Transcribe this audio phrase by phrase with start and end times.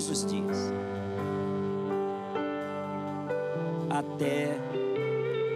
[0.00, 0.72] todos os dias,
[3.90, 4.56] até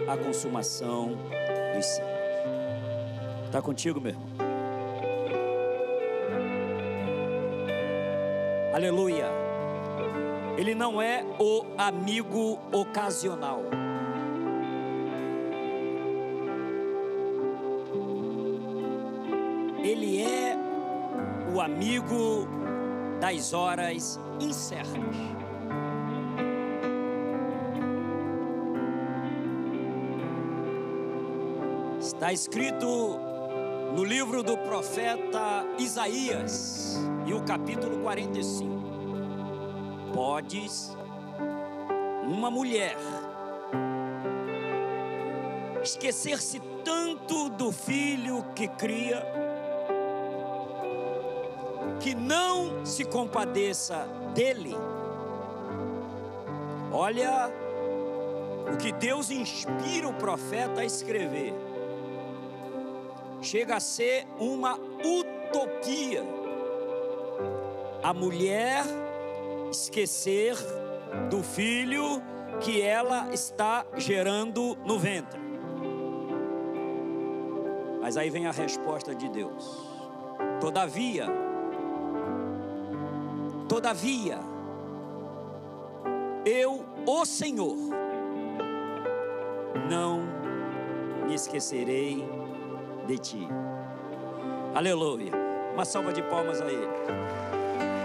[0.07, 1.13] a consumação
[1.75, 2.15] dos séculos.
[3.45, 4.27] Está contigo, meu irmão?
[8.73, 9.25] Aleluia.
[10.57, 13.61] Ele não é o amigo ocasional.
[19.83, 20.55] Ele é
[21.53, 22.47] o amigo
[23.25, 24.93] das horas incertas.
[31.99, 33.17] Está escrito
[33.95, 38.83] no livro do profeta Isaías, e o capítulo 45.
[40.13, 40.95] Podes
[42.27, 42.95] uma mulher
[45.81, 49.25] esquecer-se tanto do filho que cria,
[52.05, 54.75] que não se compadeça dele.
[56.93, 57.51] Olha
[58.71, 61.51] o que Deus inspira o profeta a escrever.
[63.41, 66.23] Chega a ser uma utopia.
[68.03, 68.83] A mulher
[69.71, 70.55] esquecer
[71.31, 72.21] do filho
[72.61, 75.39] que ela está gerando no ventre.
[77.99, 79.89] Mas aí vem a resposta de Deus.
[80.61, 81.44] Todavia,
[83.75, 84.39] todavia,
[86.45, 87.75] eu, o Senhor,
[89.89, 90.21] não
[91.27, 92.23] me esquecerei
[93.05, 93.47] de ti.
[94.73, 95.33] Aleluia.
[95.73, 96.87] Uma salva de palmas a Ele.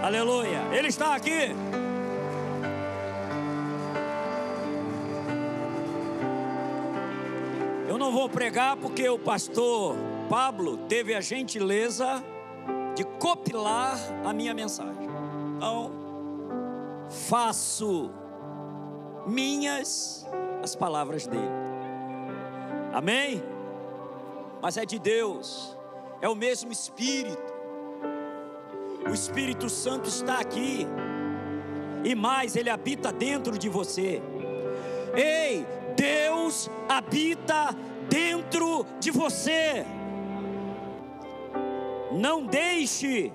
[0.03, 0.59] Aleluia.
[0.73, 1.55] Ele está aqui.
[7.89, 9.95] Eu não vou pregar porque o pastor
[10.29, 12.25] Pablo teve a gentileza
[12.97, 15.00] de copilar a minha mensagem.
[15.61, 15.91] Então,
[17.29, 18.11] faço
[19.27, 20.27] minhas
[20.63, 21.53] as palavras dele.
[22.95, 23.43] Amém?
[24.63, 25.77] Mas é de Deus,
[26.23, 27.53] é o mesmo Espírito.
[29.07, 30.87] O Espírito Santo está aqui,
[32.05, 34.23] e mais, ele habita dentro de você.
[35.15, 37.77] Ei, Deus habita
[38.09, 39.85] dentro de você.
[42.13, 43.31] Não deixe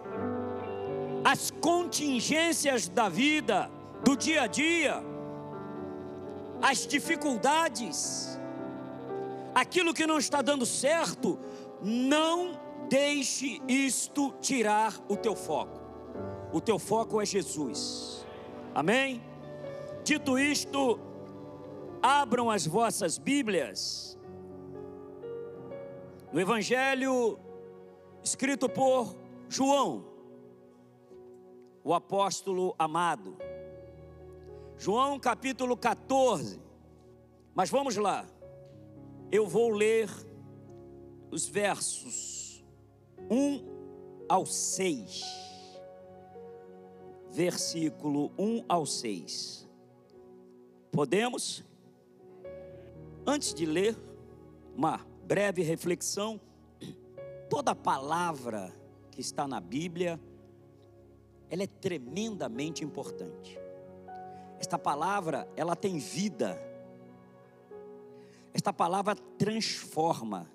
[1.25, 3.67] as contingências da vida,
[4.03, 5.03] do dia a dia,
[6.61, 8.39] as dificuldades,
[9.55, 11.39] aquilo que não está dando certo,
[11.81, 15.81] não deixe isto tirar o teu foco.
[16.53, 18.23] O teu foco é Jesus.
[18.75, 19.19] Amém?
[20.03, 20.99] Dito isto,
[22.03, 24.15] abram as vossas Bíblias
[26.31, 27.39] no Evangelho
[28.21, 29.15] escrito por
[29.49, 30.14] João,
[31.85, 33.37] o apóstolo amado.
[34.75, 36.59] João capítulo 14.
[37.53, 38.25] Mas vamos lá.
[39.31, 40.09] Eu vou ler
[41.29, 42.65] os versos
[43.29, 45.23] 1 ao 6.
[47.29, 49.69] Versículo 1 ao 6.
[50.91, 51.63] Podemos?
[53.27, 53.95] Antes de ler,
[54.75, 56.41] uma breve reflexão.
[57.47, 58.73] Toda palavra
[59.11, 60.19] que está na Bíblia,
[61.49, 63.59] ela é tremendamente importante.
[64.59, 66.59] Esta palavra, ela tem vida.
[68.53, 70.49] Esta palavra transforma.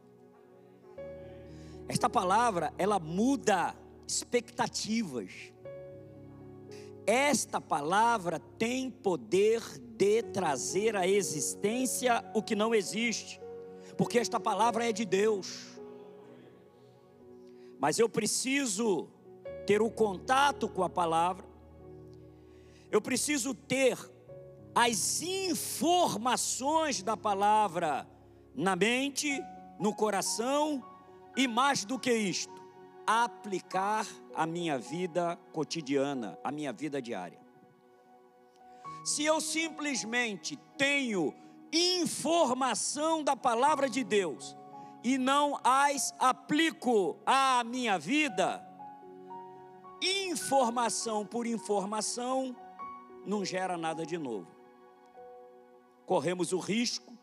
[1.89, 3.75] Esta palavra, ela muda
[4.07, 5.53] expectativas.
[7.07, 9.61] Esta palavra tem poder
[9.97, 13.41] de trazer à existência o que não existe,
[13.97, 15.79] porque esta palavra é de Deus.
[17.79, 19.09] Mas eu preciso
[19.71, 21.47] ter o contato com a palavra,
[22.91, 23.97] eu preciso ter
[24.75, 28.05] as informações da palavra
[28.53, 29.31] na mente,
[29.79, 30.85] no coração
[31.37, 32.53] e mais do que isto,
[33.07, 34.05] aplicar
[34.35, 37.39] a minha vida cotidiana, a minha vida diária.
[39.05, 41.33] Se eu simplesmente tenho
[41.73, 44.57] informação da palavra de Deus
[45.05, 48.69] e não as aplico à minha vida,
[50.03, 52.57] informação por informação
[53.27, 54.49] não gera nada de novo.
[56.07, 57.17] Corremos o risco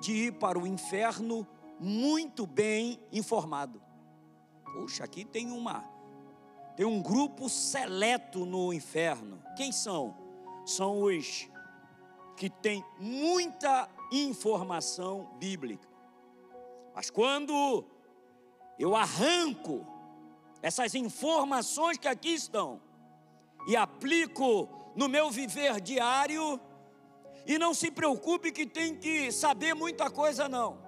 [0.00, 1.46] de ir para o inferno
[1.78, 3.80] muito bem informado.
[4.64, 5.98] Puxa, aqui tem uma
[6.76, 9.42] tem um grupo seleto no inferno.
[9.56, 10.16] Quem são?
[10.64, 11.48] São os
[12.36, 15.88] que têm muita informação bíblica.
[16.94, 17.84] Mas quando
[18.78, 19.84] eu arranco
[20.62, 22.80] essas informações que aqui estão
[23.66, 26.60] e aplico no meu viver diário.
[27.46, 30.78] E não se preocupe que tem que saber muita coisa, não.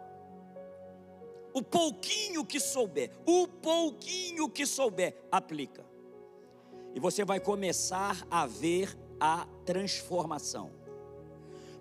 [1.53, 5.85] O pouquinho que souber, o pouquinho que souber, aplica.
[6.95, 10.71] E você vai começar a ver a transformação.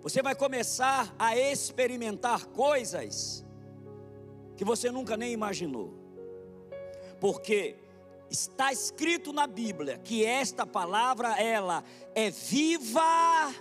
[0.02, 3.44] Você vai começar a experimentar coisas
[4.56, 5.99] que você nunca nem imaginou.
[7.20, 7.76] Porque
[8.30, 11.84] está escrito na Bíblia que esta palavra ela
[12.14, 13.52] é viva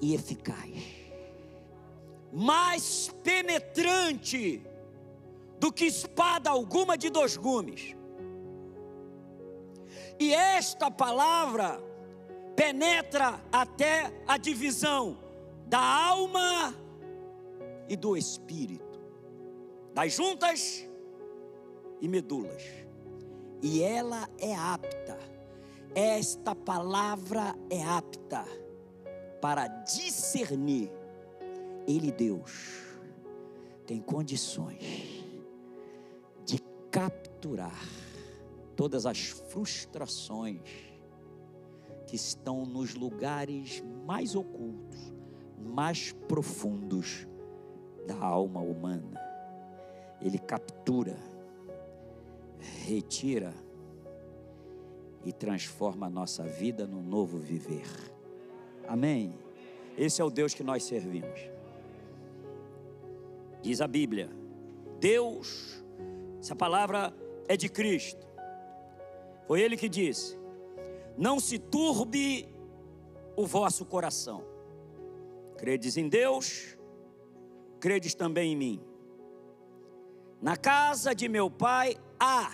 [0.00, 0.70] e eficaz.
[2.32, 4.64] Mais penetrante
[5.58, 7.94] do que espada alguma de dois gumes.
[10.18, 11.82] E esta palavra
[12.54, 15.18] penetra até a divisão
[15.66, 16.74] da alma
[17.88, 19.00] e do espírito,
[19.92, 20.89] das juntas
[22.00, 22.62] e medulas.
[23.62, 25.18] E ela é apta,
[25.94, 28.44] esta palavra é apta
[29.40, 30.90] para discernir.
[31.86, 32.86] Ele, Deus,
[33.86, 35.24] tem condições
[36.44, 36.58] de
[36.90, 37.80] capturar
[38.76, 40.62] todas as frustrações
[42.06, 44.98] que estão nos lugares mais ocultos,
[45.58, 47.26] mais profundos
[48.06, 49.20] da alma humana.
[50.20, 51.16] Ele captura,
[52.60, 53.54] retira
[55.24, 57.86] e transforma a nossa vida num novo viver.
[58.86, 59.34] Amém.
[59.96, 61.40] Esse é o Deus que nós servimos.
[63.62, 64.30] Diz a Bíblia:
[64.98, 65.82] Deus,
[66.40, 67.14] essa palavra
[67.46, 68.26] é de Cristo.
[69.46, 70.38] Foi Ele que disse:
[71.16, 72.48] não se turbe
[73.36, 74.44] o vosso coração.
[75.58, 76.78] Credes em Deus,
[77.78, 78.80] credes também em mim.
[80.40, 82.52] Na casa de meu pai há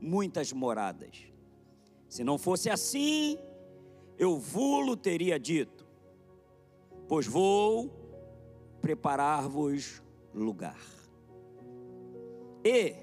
[0.00, 1.16] muitas moradas.
[2.08, 3.38] Se não fosse assim,
[4.18, 5.86] eu vulo teria dito,
[7.08, 7.90] pois vou
[8.80, 10.02] preparar-vos
[10.32, 10.80] lugar.
[12.64, 12.94] E,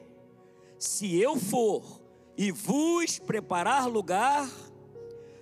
[0.78, 2.02] se eu for
[2.38, 4.50] e vos preparar lugar,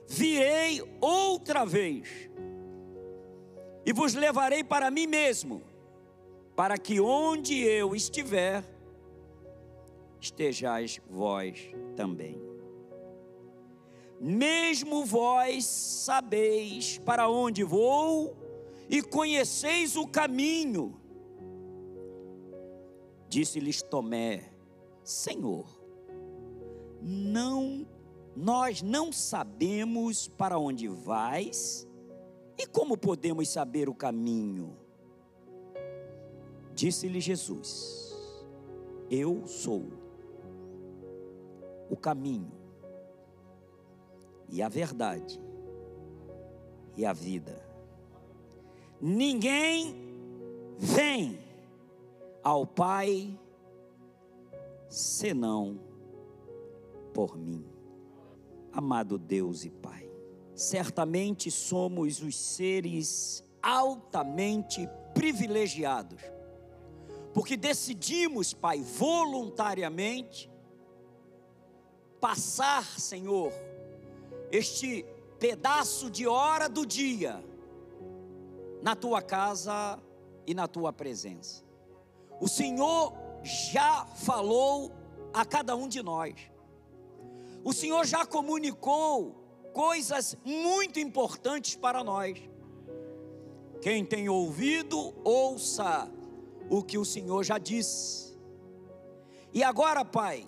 [0.08, 2.32] virei outra vez
[3.86, 5.64] e vos levarei para mim mesmo,
[6.56, 8.64] para que onde eu estiver,
[10.22, 12.40] estejais vós também.
[14.20, 18.38] Mesmo vós sabeis para onde vou
[18.88, 21.02] e conheceis o caminho.
[23.28, 24.54] Disse-lhes Tomé:
[25.04, 25.66] Senhor,
[27.02, 27.88] não
[28.36, 31.88] nós não sabemos para onde vais
[32.58, 34.78] e como podemos saber o caminho.
[36.76, 38.16] Disse-lhe Jesus:
[39.10, 40.01] Eu sou
[41.92, 42.54] o caminho
[44.50, 45.40] e a verdade
[46.96, 47.62] e a vida.
[49.00, 49.96] Ninguém
[50.78, 51.40] vem
[52.44, 53.38] ao Pai
[54.90, 55.80] senão
[57.14, 57.66] por mim.
[58.72, 60.10] Amado Deus e Pai,
[60.56, 66.22] certamente somos os seres altamente privilegiados,
[67.34, 70.51] porque decidimos, Pai, voluntariamente,
[72.22, 73.52] passar, Senhor,
[74.52, 75.04] este
[75.40, 77.44] pedaço de hora do dia
[78.84, 80.00] na tua casa
[80.46, 81.64] e na tua presença.
[82.40, 83.14] O Senhor
[83.44, 84.92] já falou
[85.34, 86.36] a cada um de nós.
[87.64, 89.36] O Senhor já comunicou
[89.74, 92.38] coisas muito importantes para nós.
[93.82, 96.12] Quem tem ouvido, ouça
[96.70, 98.38] o que o Senhor já disse.
[99.54, 100.48] E agora, Pai,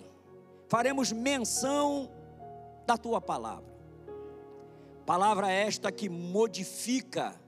[0.68, 2.10] faremos menção
[2.86, 3.72] da tua palavra.
[5.06, 7.38] Palavra esta que modifica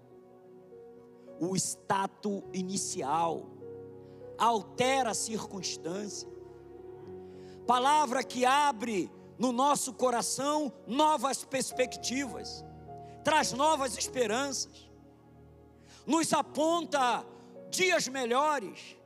[1.40, 3.46] o status inicial,
[4.38, 6.28] altera a circunstância.
[7.66, 12.64] Palavra que abre no nosso coração novas perspectivas,
[13.25, 14.90] traz novas esperanças,
[16.06, 17.25] nos aponta
[17.70, 18.96] dias melhores,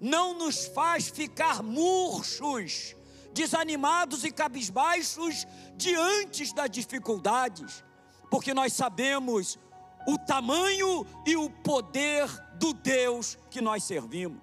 [0.00, 2.94] não nos faz ficar murchos,
[3.32, 5.46] desanimados e cabisbaixos
[5.76, 7.84] diante das dificuldades,
[8.30, 9.58] porque nós sabemos
[10.06, 14.42] o tamanho e o poder do Deus que nós servimos.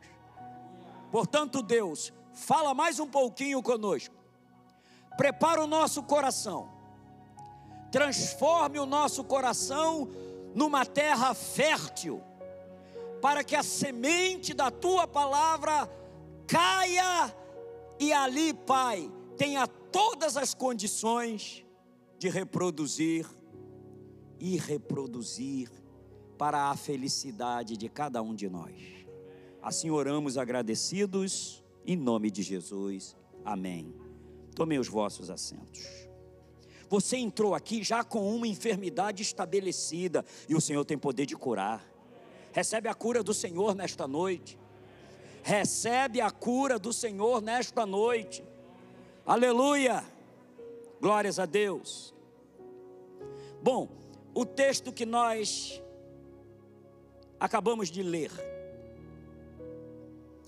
[1.12, 4.16] Portanto, Deus, fala mais um pouquinho conosco.
[5.18, 6.70] Prepara o nosso coração,
[7.92, 10.10] transforme o nosso coração
[10.56, 12.24] numa terra fértil,
[13.22, 15.90] para que a semente da tua palavra
[16.48, 17.36] caia
[18.00, 21.64] e ali, Pai, tenha todas as condições
[22.18, 23.30] de reproduzir
[24.40, 25.70] e reproduzir
[26.38, 28.74] para a felicidade de cada um de nós.
[29.62, 33.16] Assim oramos agradecidos, em nome de Jesus.
[33.46, 33.94] Amém.
[34.56, 35.86] Tomem os vossos assentos.
[36.90, 41.91] Você entrou aqui já com uma enfermidade estabelecida e o Senhor tem poder de curar.
[42.52, 44.60] Recebe a cura do Senhor nesta noite.
[45.44, 48.44] Recebe a cura do Senhor nesta noite.
[49.26, 50.04] Aleluia!
[51.00, 52.14] Glórias a Deus.
[53.62, 53.90] Bom,
[54.34, 55.82] o texto que nós
[57.40, 58.32] acabamos de ler.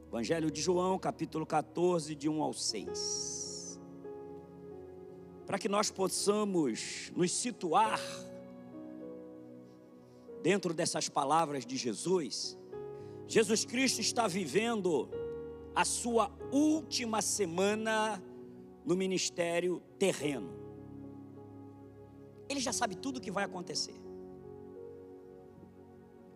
[0.08, 3.80] Evangelho de João, capítulo 14, de 1 ao 6.
[5.46, 8.00] Para que nós possamos nos situar
[10.44, 12.58] dentro dessas palavras de Jesus,
[13.26, 15.10] Jesus Cristo está vivendo
[15.74, 18.22] a sua última semana
[18.86, 20.52] no ministério terreno.
[22.50, 23.96] Ele já sabe tudo o que vai acontecer.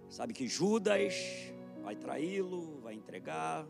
[0.10, 1.14] Sabe que Judas
[1.84, 3.68] vai traí-lo, vai entregar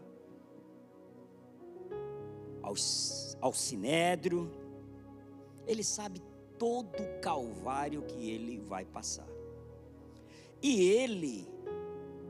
[2.62, 2.76] ao,
[3.42, 4.52] ao sinédrio.
[5.66, 6.22] Ele sabe
[6.60, 9.37] todo o calvário que ele vai passar.
[10.62, 11.48] E ele,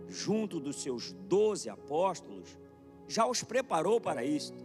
[0.08, 2.58] junto dos seus doze apóstolos,
[3.08, 4.58] já os preparou para isto.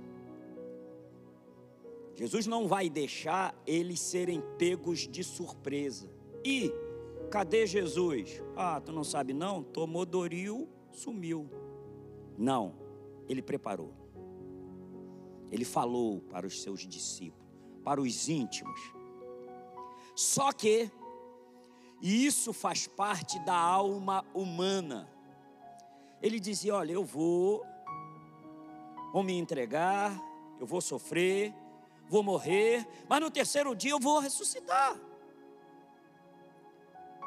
[2.15, 6.11] Jesus não vai deixar eles serem pegos de surpresa.
[6.45, 6.73] E
[7.31, 8.43] cadê Jesus?
[8.57, 9.63] Ah, tu não sabe não?
[9.63, 11.49] Tomou Doril, sumiu.
[12.37, 12.75] Não,
[13.29, 13.93] ele preparou.
[15.51, 17.47] Ele falou para os seus discípulos,
[17.85, 18.81] para os íntimos.
[20.15, 20.91] Só que
[22.03, 25.09] e isso faz parte da alma humana.
[26.21, 27.65] Ele dizia: Olha, eu vou,
[29.13, 30.13] vou me entregar,
[30.59, 31.55] eu vou sofrer,
[32.09, 34.99] vou morrer, mas no terceiro dia eu vou ressuscitar.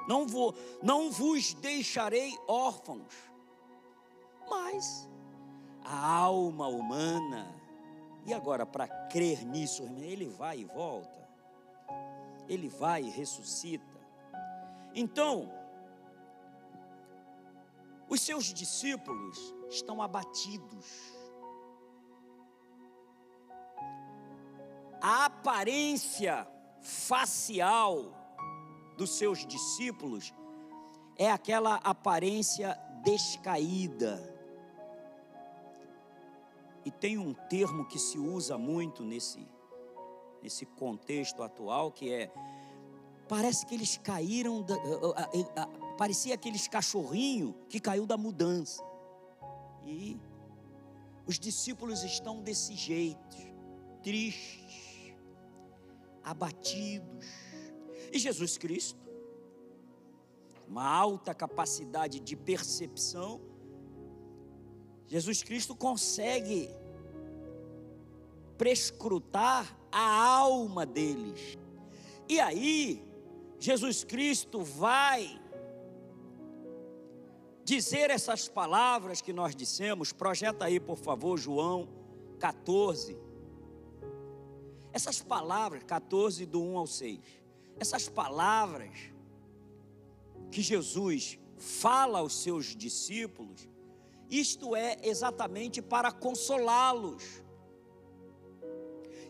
[0.10, 0.54] Não vou,
[0.84, 3.14] não vos deixarei órfãos.
[4.50, 5.10] Mas
[5.84, 7.48] a alma humana,
[8.26, 11.26] e agora para crer nisso, ele vai e volta.
[12.48, 13.95] Ele vai e ressuscita.
[14.96, 15.52] Então,
[18.08, 20.86] os seus discípulos estão abatidos.
[25.02, 26.48] A aparência
[26.82, 28.14] facial
[28.98, 30.34] dos seus discípulos
[31.18, 34.34] é aquela aparência descaída.
[36.86, 39.46] E tem um termo que se usa muito nesse,
[40.42, 42.32] nesse contexto atual que é
[43.28, 44.76] Parece que eles caíram, da,
[45.98, 48.84] parecia aqueles cachorrinho que caiu da mudança.
[49.84, 50.20] E
[51.26, 53.38] os discípulos estão desse jeito,
[54.04, 55.16] tristes,
[56.24, 57.26] abatidos.
[58.12, 59.00] E Jesus Cristo,
[60.68, 63.42] uma alta capacidade de percepção,
[65.08, 66.70] Jesus Cristo consegue
[68.58, 71.58] prescrutar a alma deles.
[72.28, 73.04] E aí,
[73.60, 75.42] Jesus Cristo vai
[77.64, 81.90] dizer essas palavras que nós dissemos, projeta aí, por favor, João
[82.40, 83.18] 14.
[84.94, 87.20] Essas palavras, 14 do 1 ao 6.
[87.80, 89.12] Essas palavras
[90.52, 93.68] que Jesus fala aos seus discípulos,
[94.30, 97.44] isto é exatamente para consolá-los.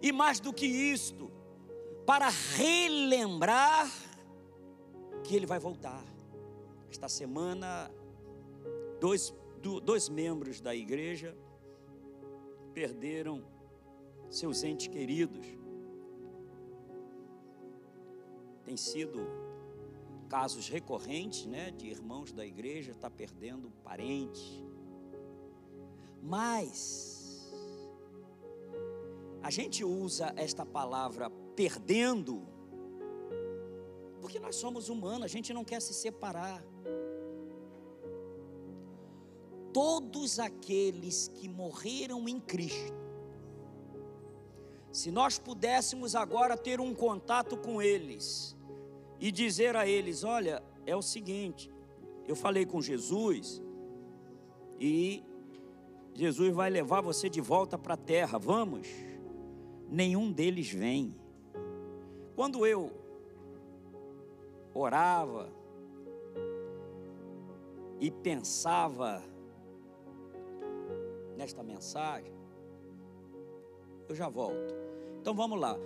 [0.01, 1.31] E mais do que isto,
[2.05, 3.89] para relembrar
[5.25, 6.03] que ele vai voltar.
[6.89, 7.91] Esta semana,
[8.99, 9.33] dois,
[9.83, 11.35] dois membros da igreja
[12.73, 13.43] perderam
[14.29, 15.45] seus entes queridos.
[18.63, 19.19] Tem sido
[20.29, 24.63] casos recorrentes, né, de irmãos da igreja estar tá perdendo parentes.
[26.21, 27.51] Mas
[29.41, 32.54] a gente usa esta palavra perdendo
[34.25, 36.65] porque nós somos humanos, a gente não quer se separar.
[39.71, 42.97] Todos aqueles que morreram em Cristo,
[44.91, 48.57] se nós pudéssemos agora ter um contato com eles
[49.19, 51.71] e dizer a eles: olha, é o seguinte,
[52.27, 53.61] eu falei com Jesus
[54.79, 55.23] e
[56.15, 58.87] Jesus vai levar você de volta para a terra, vamos?
[59.87, 61.13] Nenhum deles vem.
[62.35, 63.04] Quando eu
[64.75, 65.49] orava
[67.99, 69.23] e pensava
[71.37, 72.33] nesta mensagem,
[74.07, 74.73] eu já volto.
[75.19, 75.77] Então vamos lá.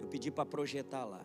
[0.00, 1.24] Eu pedi para projetar lá.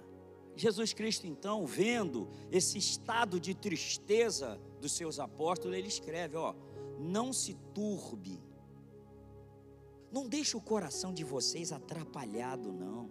[0.55, 6.53] Jesus Cristo, então, vendo esse estado de tristeza dos seus apóstolos, ele escreve: Ó,
[6.99, 8.41] não se turbe,
[10.11, 13.09] não deixe o coração de vocês atrapalhado, não.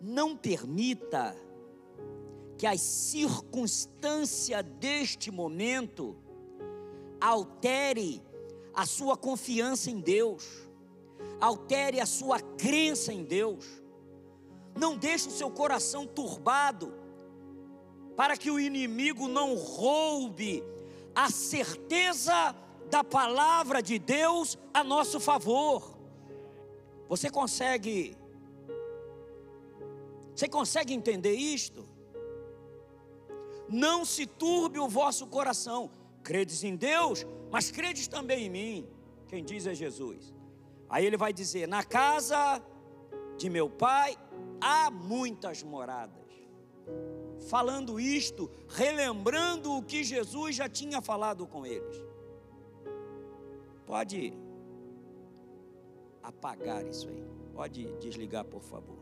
[0.00, 1.34] Não permita
[2.58, 6.16] que as circunstâncias deste momento
[7.20, 8.20] altere
[8.74, 10.44] a sua confiança em Deus,
[11.40, 13.64] altere a sua crença em Deus.
[14.76, 16.92] Não deixe o seu coração turbado,
[18.16, 20.64] para que o inimigo não roube
[21.14, 22.56] a certeza
[22.90, 25.96] da palavra de Deus a nosso favor.
[27.08, 28.16] Você consegue
[30.34, 31.97] Você consegue entender isto?
[33.68, 35.90] Não se turbe o vosso coração.
[36.22, 38.88] Credes em Deus, mas credes também em mim.
[39.28, 40.34] Quem diz é Jesus.
[40.88, 42.62] Aí ele vai dizer: Na casa
[43.36, 44.16] de meu pai
[44.60, 46.16] há muitas moradas.
[47.48, 52.02] Falando isto, relembrando o que Jesus já tinha falado com eles.
[53.86, 54.34] Pode
[56.22, 57.24] apagar isso aí.
[57.54, 58.98] Pode desligar, por favor.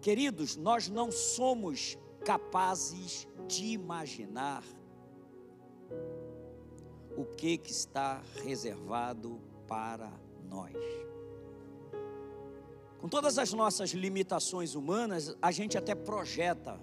[0.00, 4.64] Queridos, nós não somos capazes de imaginar
[7.16, 10.12] o que, que está reservado para
[10.50, 10.74] nós.
[12.98, 16.80] Com todas as nossas limitações humanas, a gente até projeta.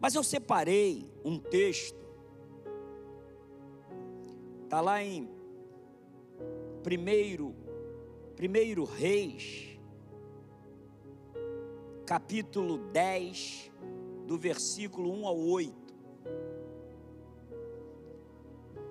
[0.00, 2.00] Mas eu separei um texto,
[4.64, 5.28] está lá em
[6.82, 7.54] primeiro,
[8.34, 9.71] primeiro Reis,
[12.12, 13.72] capítulo 10,
[14.26, 15.94] do versículo 1 ao 8.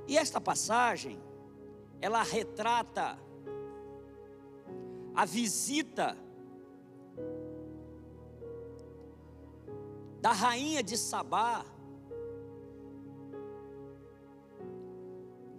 [0.08, 1.22] E esta passagem,
[2.02, 3.20] ela retrata
[5.14, 6.18] a visita
[10.20, 11.64] da rainha de Sabá.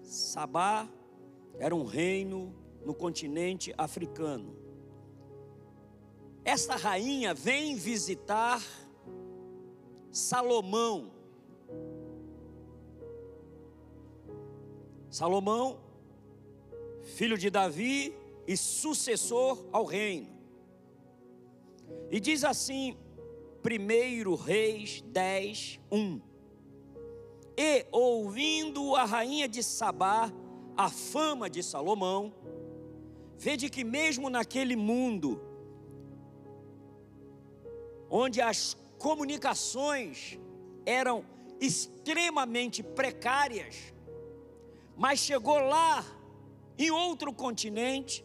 [0.03, 0.89] Sabá
[1.61, 2.53] era um reino
[2.85, 4.62] no continente africano.
[6.45, 8.63] Esta rainha vem visitar
[10.11, 11.13] Salomão.
[15.09, 15.79] Salomão,
[17.15, 18.15] filho de Davi
[18.47, 20.29] e sucessor ao reino.
[22.11, 22.97] E diz assim,
[23.65, 26.21] 1 Reis 10, 1.
[27.57, 30.33] E ouvindo a rainha de Sabá
[30.77, 32.35] a fama de Salomão,
[33.39, 35.41] vede que mesmo naquele mundo,
[38.15, 40.39] onde as comunicações
[40.85, 41.25] eram
[41.59, 43.95] extremamente precárias,
[44.95, 46.05] mas chegou lá,
[46.79, 48.23] em outro continente,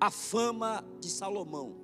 [0.00, 1.74] a fama de Salomão.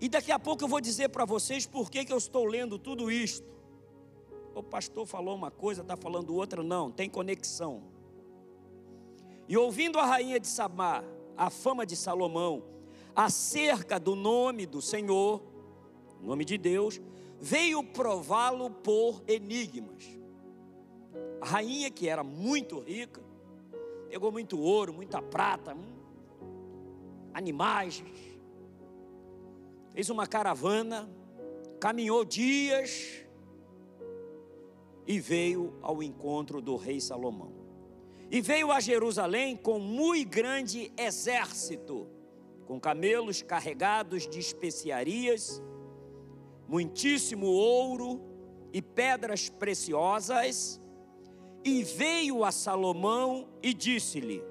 [0.00, 2.78] E daqui a pouco eu vou dizer para vocês por que, que eu estou lendo
[2.78, 3.46] tudo isto.
[4.54, 7.82] O pastor falou uma coisa, está falando outra, não, tem conexão.
[9.46, 11.04] E ouvindo a rainha de Samar,
[11.40, 12.62] a fama de Salomão,
[13.16, 15.42] acerca do nome do Senhor,
[16.20, 17.00] nome de Deus,
[17.40, 20.04] veio prová-lo por enigmas.
[21.40, 23.22] A rainha, que era muito rica,
[24.10, 26.50] pegou muito ouro, muita prata, hum,
[27.32, 28.04] animais,
[29.94, 31.08] fez uma caravana,
[31.80, 33.24] caminhou dias
[35.06, 37.59] e veio ao encontro do rei Salomão.
[38.30, 42.06] E veio a Jerusalém com muito grande exército,
[42.64, 45.60] com camelos carregados de especiarias,
[46.68, 48.20] muitíssimo ouro
[48.72, 50.80] e pedras preciosas,
[51.64, 54.42] e veio a Salomão e disse-lhe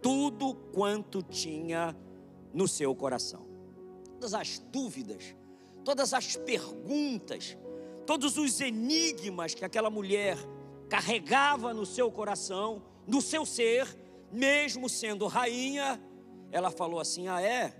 [0.00, 1.96] tudo quanto tinha
[2.54, 3.44] no seu coração.
[4.12, 5.34] Todas as dúvidas,
[5.84, 7.58] todas as perguntas,
[8.06, 10.38] todos os enigmas que aquela mulher
[10.88, 13.86] carregava no seu coração, no seu ser,
[14.30, 16.00] mesmo sendo rainha,
[16.50, 17.74] ela falou assim: "Ah, é?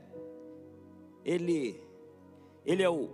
[1.25, 1.81] Ele
[2.65, 3.09] ele é o,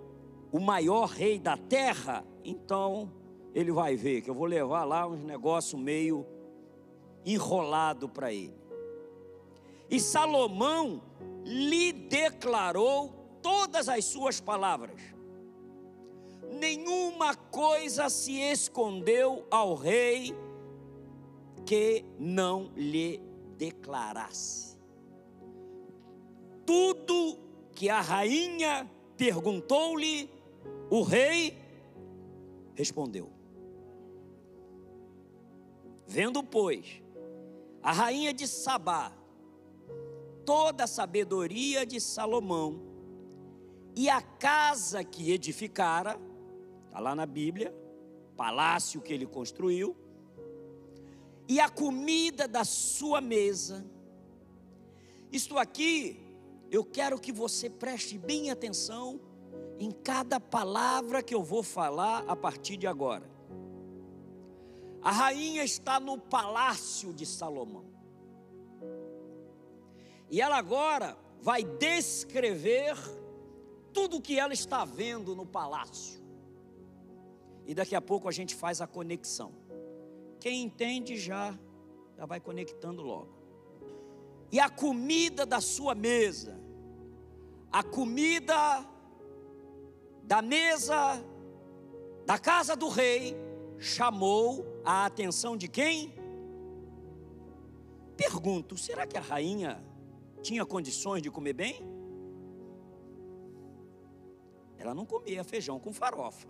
[0.50, 3.12] o maior rei da terra, então
[3.54, 6.26] ele vai ver que eu vou levar lá uns negócios meio
[7.24, 8.56] enrolado para ele.
[9.90, 11.02] E Salomão
[11.44, 13.10] lhe declarou
[13.42, 15.11] todas as suas palavras.
[16.52, 20.34] Nenhuma coisa se escondeu ao rei
[21.64, 23.20] que não lhe
[23.56, 24.76] declarasse.
[26.66, 27.38] Tudo
[27.72, 30.30] que a rainha perguntou-lhe,
[30.90, 31.58] o rei
[32.74, 33.30] respondeu.
[36.06, 37.02] Vendo, pois,
[37.82, 39.12] a rainha de Sabá,
[40.44, 42.92] toda a sabedoria de Salomão,
[43.94, 46.18] e a casa que edificara,
[46.92, 47.74] está lá na Bíblia,
[48.36, 49.96] palácio que ele construiu,
[51.48, 53.82] e a comida da sua mesa.
[55.32, 56.20] Isto aqui,
[56.70, 59.18] eu quero que você preste bem atenção
[59.78, 63.26] em cada palavra que eu vou falar a partir de agora.
[65.00, 67.86] A rainha está no palácio de Salomão.
[70.28, 72.94] E ela agora vai descrever
[73.94, 76.21] tudo o que ela está vendo no palácio.
[77.66, 79.52] E daqui a pouco a gente faz a conexão.
[80.40, 81.56] Quem entende já,
[82.16, 83.42] já vai conectando logo.
[84.50, 86.60] E a comida da sua mesa,
[87.70, 88.86] a comida
[90.24, 91.24] da mesa
[92.26, 93.34] da casa do rei,
[93.78, 96.14] chamou a atenção de quem?
[98.16, 99.82] Pergunto, será que a rainha
[100.42, 101.80] tinha condições de comer bem?
[104.78, 106.48] Ela não comia feijão com farofa.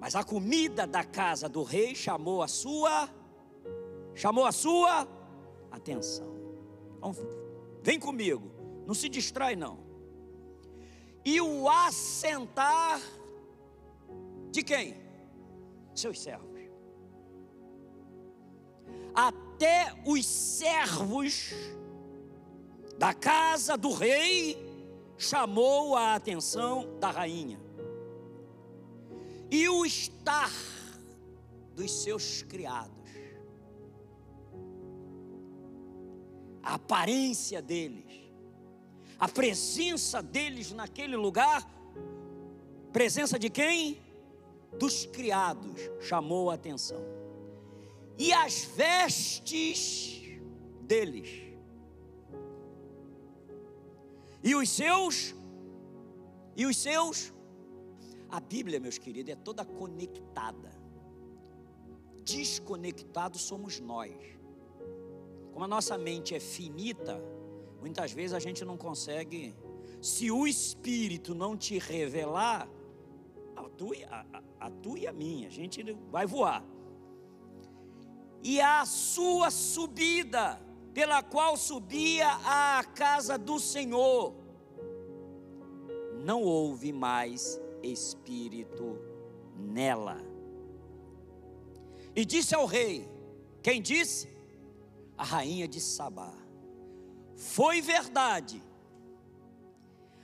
[0.00, 3.08] Mas a comida da casa do rei chamou a sua
[4.14, 5.06] chamou a sua
[5.70, 6.34] atenção.
[6.96, 7.14] Então,
[7.82, 8.50] vem comigo,
[8.86, 9.78] não se distrai não.
[11.24, 13.00] E o assentar
[14.50, 15.08] de quem?
[15.98, 16.48] seus servos.
[19.14, 21.52] Até os servos
[22.96, 24.56] da casa do rei
[25.16, 27.60] chamou a atenção da rainha.
[29.50, 30.52] E o estar
[31.74, 32.96] dos seus criados.
[36.62, 38.04] A aparência deles,
[39.18, 41.66] a presença deles naquele lugar,
[42.92, 44.08] presença de quem?
[44.76, 47.02] dos criados chamou a atenção.
[48.18, 50.22] E as vestes
[50.82, 51.28] deles.
[54.42, 55.34] E os seus
[56.56, 57.32] e os seus
[58.30, 60.70] a Bíblia, meus queridos, é toda conectada.
[62.22, 64.14] Desconectados somos nós.
[65.52, 67.22] Como a nossa mente é finita,
[67.80, 69.54] muitas vezes a gente não consegue.
[70.00, 72.68] Se o Espírito não te revelar,
[73.56, 76.62] a tua, a, a tua e a minha, a gente vai voar.
[78.42, 80.60] E a sua subida,
[80.92, 84.34] pela qual subia à casa do Senhor,
[86.24, 88.98] não houve mais espírito
[89.56, 90.18] nela.
[92.14, 93.08] E disse ao rei:
[93.62, 94.28] Quem disse?
[95.16, 96.32] A rainha de Sabá.
[97.36, 98.62] Foi verdade.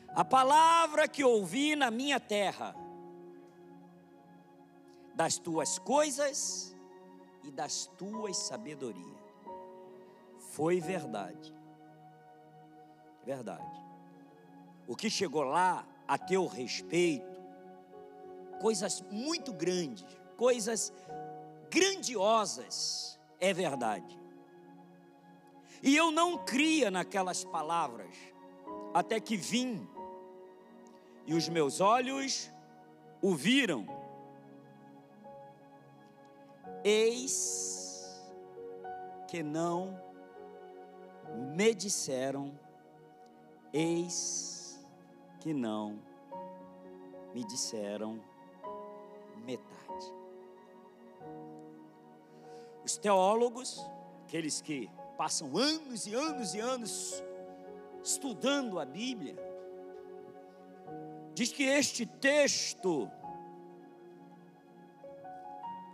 [0.08, 2.74] A palavra que ouvi na minha terra
[5.14, 6.74] das tuas coisas
[7.42, 9.24] e das tuas sabedoria.
[10.52, 11.54] Foi verdade.
[13.24, 13.84] Verdade.
[14.86, 17.33] O que chegou lá a teu respeito,
[18.60, 20.04] coisas muito grandes,
[20.36, 20.92] coisas
[21.70, 24.18] grandiosas, é verdade.
[25.82, 28.14] E eu não cria naquelas palavras,
[28.92, 29.86] até que vim,
[31.26, 32.50] e os meus olhos
[33.20, 33.86] o viram
[36.86, 38.22] Eis
[39.26, 39.98] que não
[41.56, 42.52] me disseram,
[43.72, 44.78] eis
[45.40, 45.98] que não
[47.32, 48.20] me disseram
[49.44, 50.12] metade.
[52.85, 53.80] Os teólogos,
[54.24, 57.22] aqueles que passam anos e anos e anos
[58.02, 59.37] estudando a Bíblia,
[61.35, 63.11] diz que este texto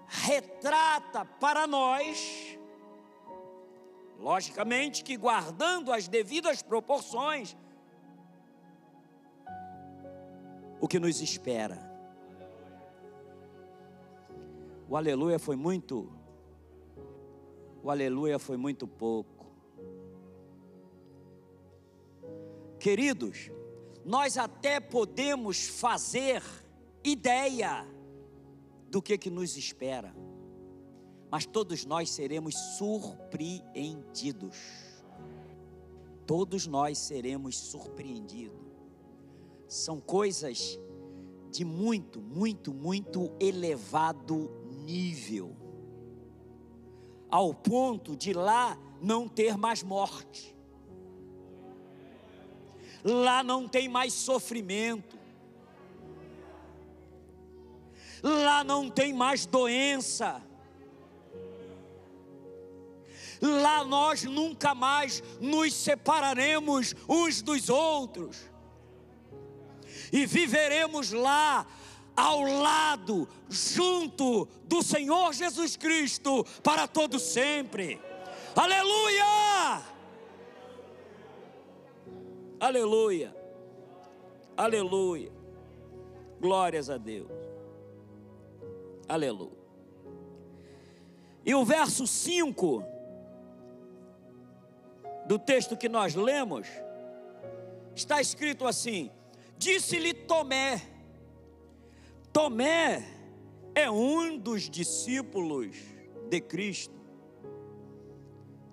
[0.06, 2.58] retrata para nós,
[4.18, 7.56] logicamente que guardando as devidas proporções,
[10.80, 11.89] o que nos espera.
[14.90, 16.10] O aleluia foi muito,
[17.80, 19.46] o aleluia foi muito pouco.
[22.80, 23.52] Queridos,
[24.04, 26.42] nós até podemos fazer
[27.04, 27.86] ideia
[28.90, 30.12] do que que nos espera.
[31.30, 34.58] Mas todos nós seremos surpreendidos.
[36.26, 38.58] Todos nós seremos surpreendidos.
[39.68, 40.76] São coisas
[41.52, 44.59] de muito, muito, muito elevado
[44.90, 45.56] nível.
[47.30, 50.56] Ao ponto de lá não ter mais morte.
[53.04, 55.18] Lá não tem mais sofrimento
[58.22, 60.42] lá não tem mais doença,
[63.42, 68.36] Lá nós nunca mais nos separaremos uns dos outros.
[70.12, 71.66] E viveremos lá
[72.20, 77.98] ao lado, junto do Senhor Jesus Cristo para todo sempre.
[78.54, 79.82] Aleluia!
[82.60, 83.36] Aleluia!
[84.56, 85.32] Aleluia!
[86.38, 87.30] Glórias a Deus.
[89.08, 89.58] Aleluia.
[91.44, 92.84] E o verso 5
[95.26, 96.66] do texto que nós lemos,
[97.94, 99.10] está escrito assim:
[99.56, 100.82] Disse-lhe Tomé,
[102.32, 103.04] Tomé
[103.74, 105.76] é um dos discípulos
[106.28, 106.94] de Cristo.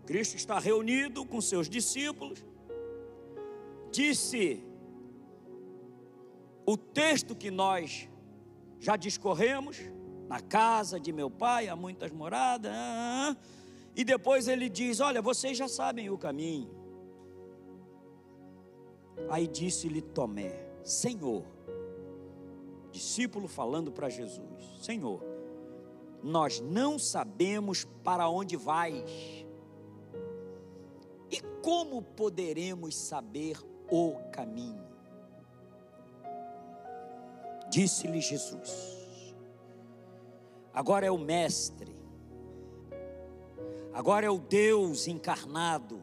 [0.06, 2.46] Cristo está reunido com seus discípulos.
[3.92, 4.64] Disse
[6.66, 8.08] o texto que nós
[8.80, 9.78] já discorremos:
[10.28, 12.72] na casa de meu pai há muitas moradas.
[12.72, 13.38] Ah, ah, ah.
[13.96, 16.70] E depois ele diz: Olha, vocês já sabem o caminho.
[19.30, 20.52] Aí disse-lhe Tomé:
[20.84, 21.44] Senhor,
[22.92, 25.24] discípulo falando para Jesus: Senhor,
[26.24, 29.46] nós não sabemos para onde vais.
[31.30, 33.58] E como poderemos saber
[33.90, 34.88] o caminho?
[37.70, 39.36] Disse-lhe Jesus:
[40.74, 41.96] Agora é o Mestre,
[43.94, 45.97] agora é o Deus encarnado,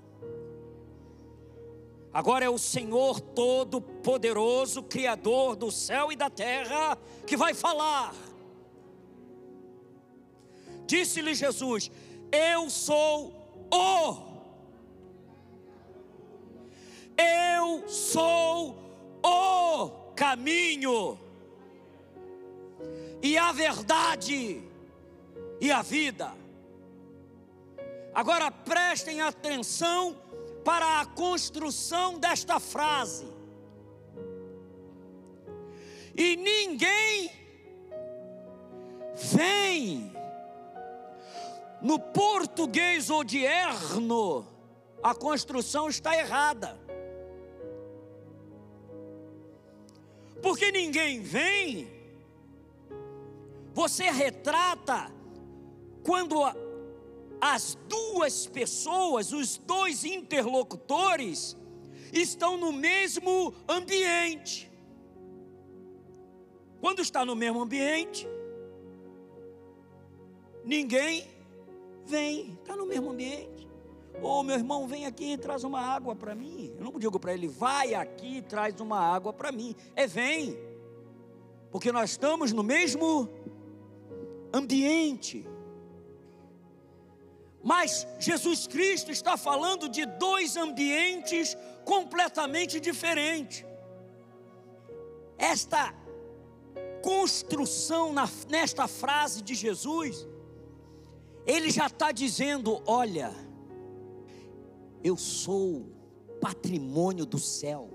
[2.14, 6.96] Agora é o Senhor Todo-Poderoso, Criador do céu e da terra,
[7.26, 8.14] que vai falar.
[10.86, 11.90] Disse-lhe Jesus:
[12.30, 13.34] Eu sou
[13.68, 14.34] o.
[17.16, 18.78] Eu sou
[19.20, 21.18] o caminho,
[23.20, 24.62] e a verdade,
[25.60, 26.32] e a vida.
[28.14, 30.16] Agora prestem atenção
[30.64, 33.26] para a construção desta frase.
[36.16, 37.30] E ninguém
[39.14, 40.12] vem
[41.82, 44.46] no português odierno,
[45.02, 46.80] a construção está errada.
[50.40, 51.90] Porque ninguém vem,
[53.74, 55.12] você retrata
[56.02, 56.42] quando
[57.46, 61.54] as duas pessoas, os dois interlocutores,
[62.10, 64.72] estão no mesmo ambiente.
[66.80, 68.26] Quando está no mesmo ambiente,
[70.64, 71.28] ninguém
[72.06, 73.68] vem, está no mesmo ambiente.
[74.22, 76.72] Ô oh, meu irmão, vem aqui e traz uma água para mim.
[76.78, 79.76] Eu não digo para ele, vai aqui e traz uma água para mim.
[79.94, 80.56] É vem,
[81.70, 83.28] porque nós estamos no mesmo
[84.50, 85.46] ambiente.
[87.64, 93.64] Mas Jesus Cristo está falando de dois ambientes completamente diferentes.
[95.38, 95.94] Esta
[97.02, 100.28] construção na, nesta frase de Jesus,
[101.46, 103.34] ele já está dizendo: olha,
[105.02, 105.88] eu sou
[106.42, 107.88] patrimônio do céu,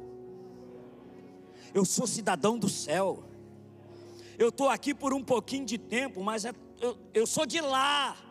[1.75, 3.23] eu sou cidadão do céu,
[4.35, 8.28] eu estou aqui por um pouquinho de tempo, mas é, eu, eu sou de lá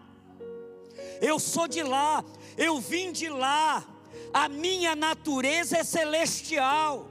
[1.21, 2.25] eu sou de lá,
[2.57, 3.87] eu vim de lá,
[4.33, 7.09] a minha natureza é celestial.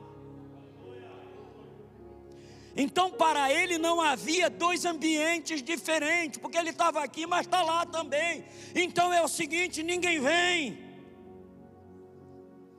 [2.80, 7.88] Então, para ele não havia dois ambientes diferentes, porque ele estava aqui, mas está lá
[7.88, 8.46] também.
[8.76, 10.78] Então é o seguinte: ninguém vem.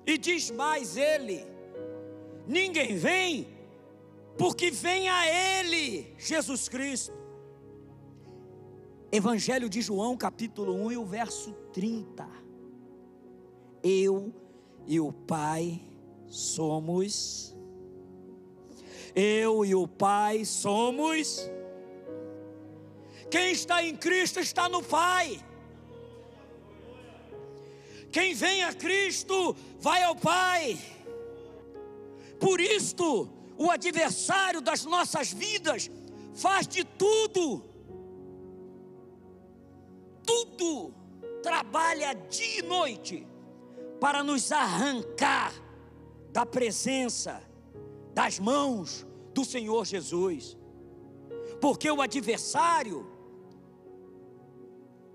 [0.06, 1.44] E diz mais ele:
[2.46, 3.48] ninguém vem,
[4.38, 7.12] porque vem a ele, Jesus Cristo.
[9.10, 12.28] Evangelho de João, capítulo 1 e o verso 30.
[13.82, 14.34] Eu
[14.86, 15.80] e o Pai
[16.26, 17.56] somos.
[19.16, 21.50] Eu e o Pai somos.
[23.30, 25.40] Quem está em Cristo está no Pai.
[28.12, 30.78] Quem vem a Cristo vai ao Pai.
[32.38, 35.90] Por isto, o adversário das nossas vidas
[36.34, 37.77] faz de tudo
[40.58, 40.92] tudo
[41.42, 43.26] trabalha dia e noite
[44.00, 45.54] para nos arrancar
[46.30, 47.40] da presença,
[48.12, 50.56] das mãos do Senhor Jesus.
[51.60, 53.06] Porque o adversário,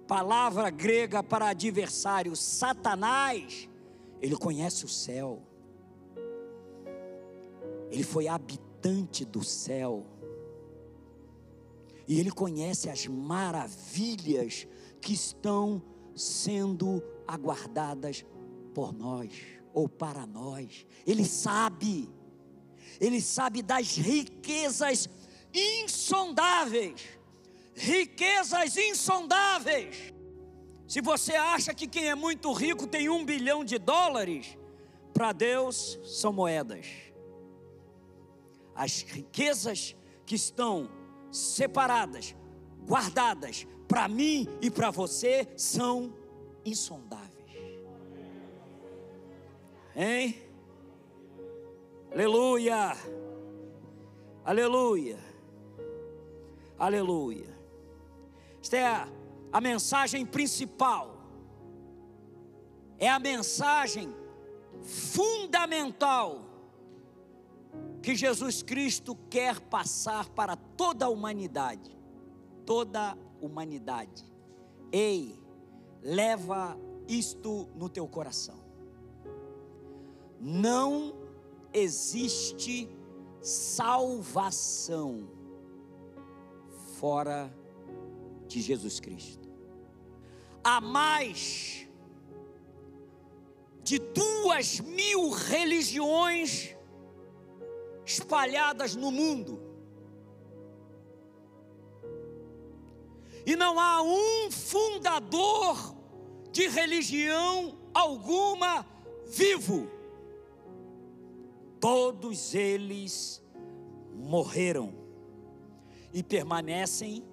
[0.07, 3.69] palavra grega para adversário, Satanás,
[4.21, 5.41] ele conhece o céu,
[7.91, 10.05] ele foi habitante do céu,
[12.07, 14.67] e ele conhece as maravilhas
[15.03, 15.81] que estão
[16.15, 18.25] sendo aguardadas
[18.73, 19.31] por nós
[19.73, 20.85] ou para nós.
[21.05, 22.09] Ele sabe,
[22.99, 25.09] ele sabe das riquezas
[25.53, 27.21] insondáveis
[27.75, 30.13] riquezas insondáveis.
[30.87, 34.57] Se você acha que quem é muito rico tem um bilhão de dólares,
[35.13, 36.87] para Deus são moedas.
[38.75, 40.89] As riquezas que estão
[41.31, 42.35] separadas,
[42.87, 46.15] guardadas para mim e para você são
[46.65, 47.29] insondáveis.
[49.95, 50.41] Hein?
[52.11, 52.97] Aleluia!
[54.43, 55.19] Aleluia!
[56.79, 57.55] Aleluia!
[58.59, 59.07] Esta é a,
[59.51, 61.15] a mensagem principal,
[62.97, 64.11] é a mensagem
[64.81, 66.49] fundamental
[68.01, 72.02] que Jesus Cristo quer passar para toda a humanidade.
[72.65, 74.23] Toda humanidade.
[74.91, 75.39] Ei,
[76.01, 78.63] leva isto no teu coração.
[80.39, 81.13] Não
[81.73, 82.89] existe
[83.41, 85.27] salvação
[86.99, 87.53] fora
[88.47, 89.49] de Jesus Cristo.
[90.63, 91.87] Há mais
[93.83, 96.75] de duas mil religiões
[98.05, 99.61] espalhadas no mundo.
[103.45, 105.95] E não há um fundador
[106.51, 108.85] de religião alguma
[109.27, 109.89] vivo.
[111.79, 113.41] Todos eles
[114.13, 114.93] morreram
[116.13, 117.23] e permanecem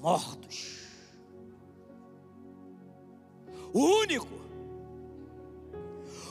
[0.00, 0.80] mortos.
[3.74, 4.28] O único,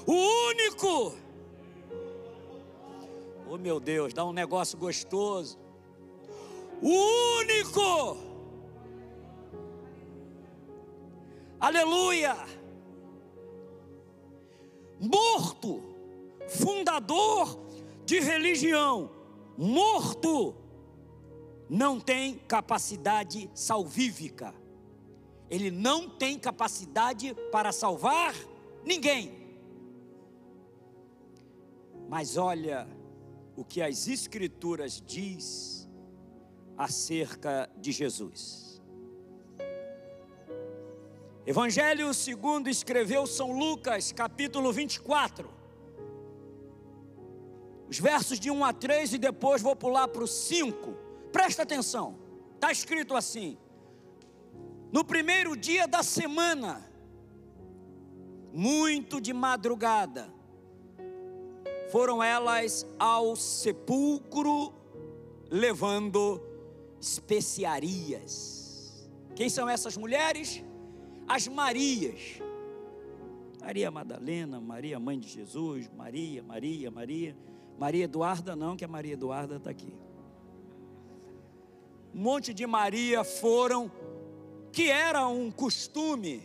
[0.06, 0.14] o
[0.50, 1.16] único,
[3.50, 5.58] oh meu Deus, dá um negócio gostoso.
[6.82, 8.18] O único,
[11.62, 12.36] aleluia,
[15.00, 15.82] morto,
[16.50, 17.58] fundador
[18.04, 19.12] de religião,
[19.56, 20.56] morto
[21.69, 24.54] não tem capacidade salvífica.
[25.50, 28.34] Ele não tem capacidade para salvar
[28.84, 29.39] ninguém.
[32.10, 32.88] Mas olha
[33.56, 35.89] o que as escrituras diz
[36.78, 38.71] acerca de Jesus.
[41.46, 45.50] Evangelho segundo escreveu São Lucas, capítulo 24.
[47.90, 52.20] Os versos de 1 a 3 e depois vou pular para o 5 Presta atenção,
[52.56, 53.58] está escrito assim:
[54.92, 56.86] no primeiro dia da semana,
[58.52, 60.32] muito de madrugada,
[61.90, 64.74] foram elas ao sepulcro
[65.50, 66.42] levando
[67.00, 69.10] especiarias.
[69.36, 70.64] Quem são essas mulheres?
[71.34, 72.41] As Marias.
[73.62, 77.36] Maria Madalena, Maria mãe de Jesus, Maria, Maria, Maria.
[77.78, 79.94] Maria Eduarda não, que a Maria Eduarda está aqui
[82.13, 83.89] um monte de Maria foram,
[84.72, 86.44] que era um costume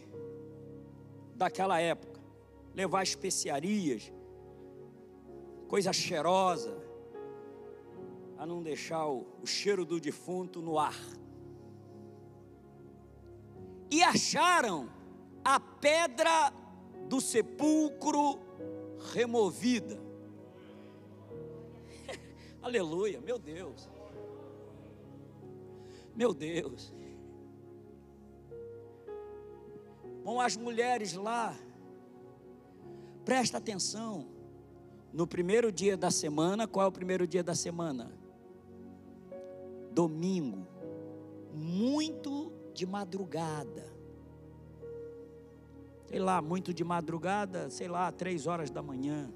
[1.35, 2.21] daquela época,
[2.75, 4.13] levar especiarias,
[5.69, 6.77] coisa cheirosa,
[8.39, 10.97] a não deixar o, o cheiro do defunto no ar.
[13.91, 14.89] E acharam
[15.45, 16.53] a pedra
[17.09, 18.41] do sepulcro
[19.13, 20.01] removida.
[22.61, 23.89] Aleluia, meu Deus.
[26.15, 26.93] Meu Deus.
[30.25, 31.57] Bom, as mulheres lá,
[33.25, 34.27] presta atenção.
[35.13, 38.13] No primeiro dia da semana, qual é o primeiro dia da semana?
[39.93, 40.67] Domingo.
[41.55, 43.91] Muito de madrugada.
[46.05, 49.33] Sei lá, muito de madrugada, sei lá, três horas da manhã,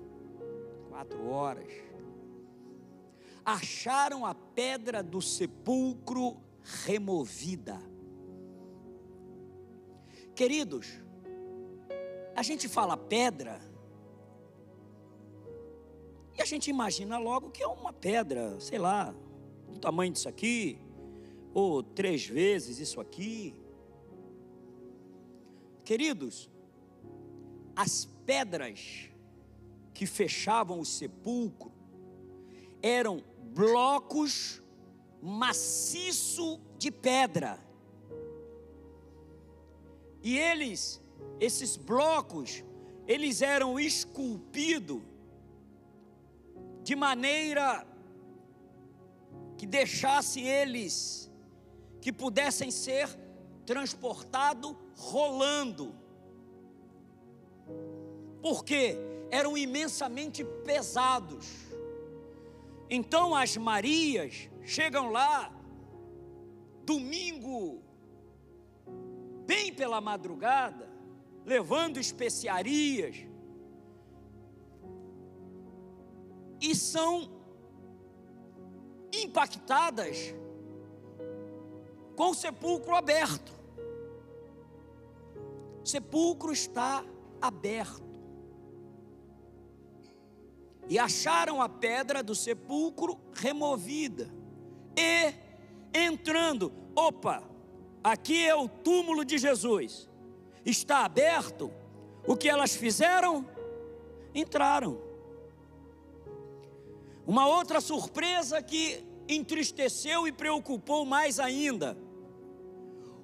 [0.89, 1.73] quatro horas.
[3.45, 6.37] Acharam a pedra do sepulcro
[6.85, 7.81] removida.
[10.35, 10.87] Queridos,
[12.37, 13.61] a gente fala pedra,
[16.37, 19.15] e a gente imagina logo que é uma pedra, sei lá,
[19.69, 20.79] do tamanho disso aqui,
[21.53, 23.55] ou três vezes isso aqui.
[25.85, 26.49] Queridos,
[27.75, 29.11] as pedras
[29.93, 31.73] que fechavam o sepulcro
[32.83, 33.23] eram
[33.53, 34.63] blocos
[35.21, 37.59] maciço de pedra.
[40.23, 41.01] E eles,
[41.39, 42.63] esses blocos,
[43.07, 45.03] eles eram esculpidos
[46.83, 47.87] de maneira
[49.57, 51.30] que deixasse eles,
[52.01, 53.09] que pudessem ser
[53.65, 56.01] transportados rolando.
[58.43, 58.97] porque
[59.31, 61.47] eram imensamente pesados.
[62.89, 65.53] Então as Marias chegam lá,
[66.85, 67.83] domingo,
[69.47, 70.89] bem pela madrugada,
[71.45, 73.17] levando especiarias,
[76.61, 77.31] e são
[79.13, 80.35] impactadas
[82.21, 83.51] com o sepulcro aberto.
[85.83, 87.03] O sepulcro está
[87.41, 88.05] aberto.
[90.87, 94.31] E acharam a pedra do sepulcro removida.
[94.95, 95.33] E
[95.99, 97.43] entrando, opa,
[98.05, 100.07] aqui é o túmulo de Jesus.
[100.63, 101.73] Está aberto.
[102.27, 103.49] O que elas fizeram?
[104.35, 105.01] Entraram.
[107.27, 112.10] Uma outra surpresa que entristeceu e preocupou mais ainda.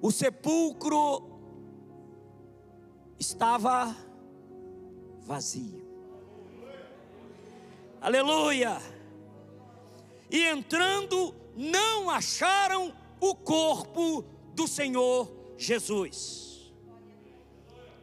[0.01, 1.23] O sepulcro
[3.19, 3.97] estava
[5.21, 5.85] vazio.
[8.01, 8.81] Aleluia!
[10.31, 14.23] E entrando, não acharam o corpo
[14.55, 16.73] do Senhor Jesus.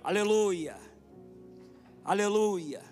[0.04, 0.78] Aleluia!
[2.04, 2.84] Aleluia!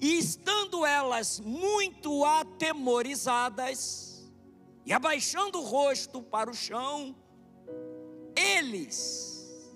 [0.00, 4.13] E estando elas muito atemorizadas,
[4.84, 7.14] e abaixando o rosto para o chão,
[8.36, 9.72] eles,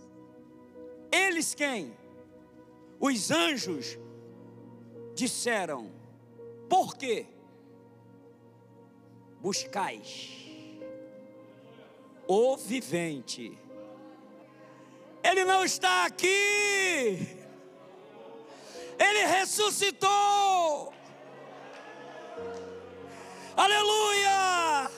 [1.10, 1.96] eles quem?
[3.00, 3.98] Os anjos
[5.14, 5.90] disseram:
[6.68, 7.26] Por quê?
[9.40, 10.38] Buscais
[12.28, 13.58] o vivente.
[15.24, 17.26] Ele não está aqui.
[18.98, 20.92] Ele ressuscitou.
[23.56, 24.90] Aleluia!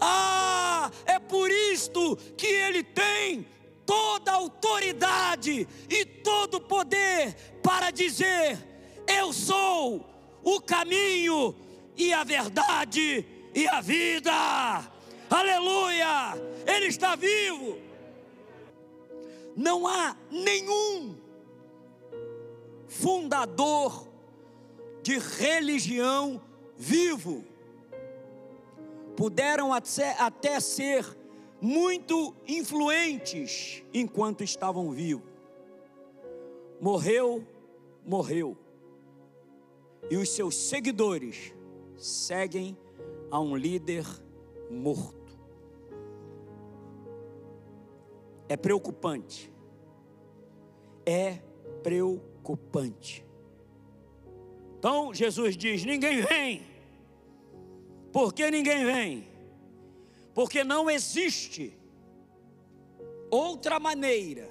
[0.00, 3.46] Ah, é por isto que ele tem
[3.84, 8.58] toda autoridade e todo poder para dizer:
[9.06, 10.08] Eu sou
[10.42, 11.54] o caminho
[11.96, 13.24] e a verdade
[13.54, 14.32] e a vida.
[15.30, 16.34] Aleluia!
[16.66, 17.86] Ele está vivo
[19.56, 21.16] não há nenhum
[22.86, 24.06] fundador
[25.02, 26.42] de religião
[26.76, 27.42] vivo.
[29.16, 31.04] Puderam até, ser
[31.60, 35.24] muito influentes enquanto estavam vivos.
[36.80, 37.42] Morreu,
[38.04, 38.56] morreu.
[40.10, 41.54] E os seus seguidores
[41.96, 42.76] seguem
[43.30, 44.04] a um líder
[44.70, 45.16] morto.
[48.48, 49.52] É preocupante.
[51.04, 51.38] É
[51.82, 53.26] preocupante.
[54.78, 56.75] Então Jesus diz: ninguém vem.
[58.16, 59.28] Por que ninguém vem?
[60.32, 61.78] Porque não existe
[63.30, 64.48] outra maneira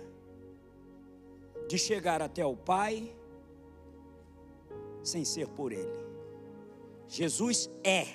[1.68, 3.12] de chegar até o Pai
[5.02, 6.06] sem ser por Ele.
[7.08, 8.06] Jesus é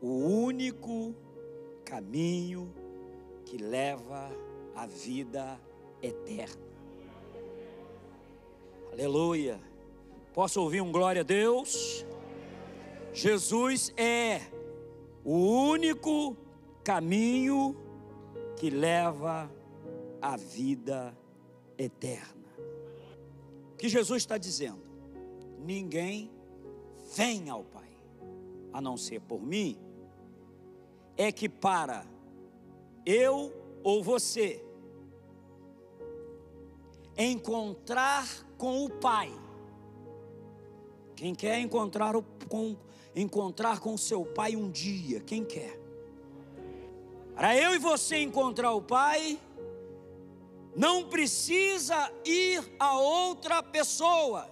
[0.00, 1.14] o único
[1.84, 2.72] caminho
[3.44, 4.30] que leva
[4.74, 5.60] à vida
[6.00, 6.64] eterna.
[8.90, 9.60] Aleluia.
[10.32, 12.06] Posso ouvir um glória a Deus?
[13.12, 14.40] Jesus é
[15.24, 16.36] o único
[16.84, 17.76] caminho
[18.56, 19.50] que leva
[20.20, 21.16] à vida
[21.76, 22.50] eterna.
[23.72, 24.82] O que Jesus está dizendo?
[25.58, 26.30] Ninguém
[27.14, 27.90] vem ao Pai,
[28.72, 29.78] a não ser por mim,
[31.16, 32.06] é que para
[33.04, 33.52] eu
[33.82, 34.62] ou você,
[37.16, 39.32] encontrar com o Pai.
[41.16, 42.76] Quem quer encontrar o, com,
[43.14, 45.20] encontrar com seu Pai um dia?
[45.20, 45.78] Quem quer?
[47.34, 49.38] Para eu e você encontrar o Pai,
[50.76, 54.48] não precisa ir a outra pessoa.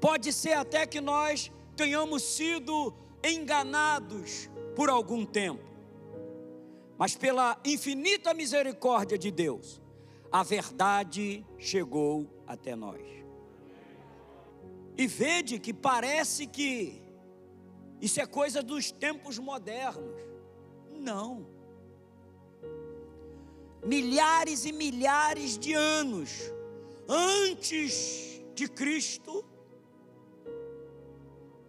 [0.00, 5.74] Pode ser até que nós tenhamos sido enganados por algum tempo
[6.96, 9.80] mas pela infinita misericórdia de Deus,
[10.30, 13.02] a verdade chegou até nós.
[14.96, 17.02] E vede que parece que
[18.00, 20.22] isso é coisa dos tempos modernos.
[20.92, 21.46] Não.
[23.84, 26.30] Milhares e milhares de anos
[27.08, 29.44] antes de Cristo,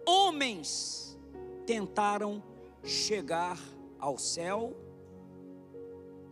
[0.05, 1.17] homens
[1.65, 2.43] tentaram
[2.83, 3.59] chegar
[3.99, 4.75] ao céu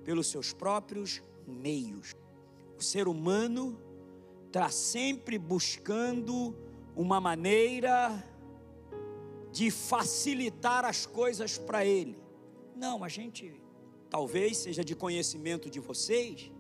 [0.04, 2.16] pelos seus próprios meios.
[2.78, 3.80] O ser humano
[4.48, 6.56] está sempre buscando
[6.96, 8.24] uma maneira
[9.52, 12.18] de facilitar as coisas para ele.
[12.76, 13.54] Não, a gente
[14.10, 16.52] talvez seja de conhecimento de vocês,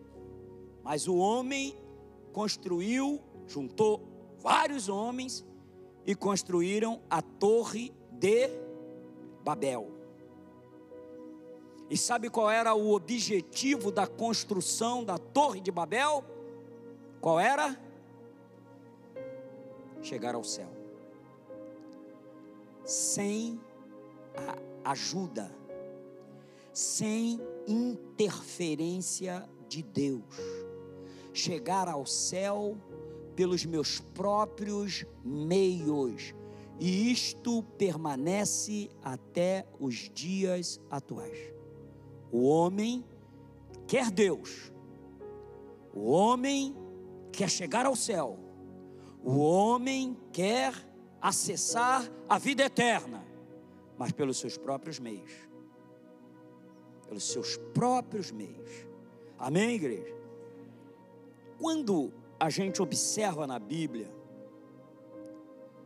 [0.84, 1.76] mas o homem
[2.32, 5.46] construiu, juntou vários homens
[6.06, 8.50] e construíram a Torre de
[9.44, 9.92] Babel.
[11.90, 16.24] E sabe qual era o objetivo da construção da Torre de Babel?
[17.22, 17.80] Qual era?
[20.04, 20.70] Chegar ao céu.
[22.86, 23.60] Sem
[24.84, 25.49] ajuda,
[26.74, 30.36] sem interferência de Deus.
[31.34, 32.78] Chegar ao céu
[33.34, 36.36] pelos meus próprios meios.
[36.80, 41.38] E isto permanece até os dias atuais.
[42.30, 43.06] O homem
[43.88, 44.72] quer Deus.
[45.93, 46.76] O homem
[47.32, 48.43] quer chegar ao céu.
[49.24, 50.74] O homem quer
[51.21, 53.26] acessar a vida eterna,
[53.97, 55.32] mas pelos seus próprios meios.
[57.07, 58.88] Pelos seus próprios meios.
[59.38, 60.15] Amém, igreja?
[61.57, 64.11] Quando a gente observa na Bíblia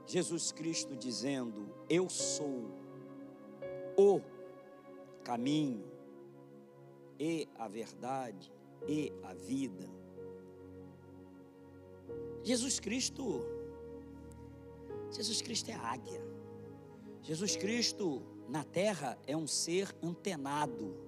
[0.08, 2.72] Jesus Cristo dizendo: Eu sou
[3.98, 4.22] o
[5.24, 5.84] caminho,
[7.20, 8.52] e a verdade,
[8.88, 9.97] e a vida.
[12.44, 13.42] Jesus Cristo,
[15.12, 16.22] Jesus Cristo é águia.
[17.22, 21.08] Jesus Cristo na terra é um ser antenado.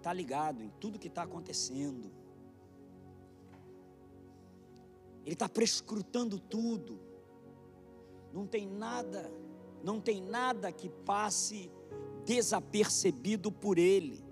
[0.00, 2.10] está ligado em tudo que está acontecendo.
[5.24, 6.98] Ele está prescrutando tudo.
[8.32, 9.30] Não tem nada,
[9.84, 11.70] não tem nada que passe
[12.24, 14.24] desapercebido por ele.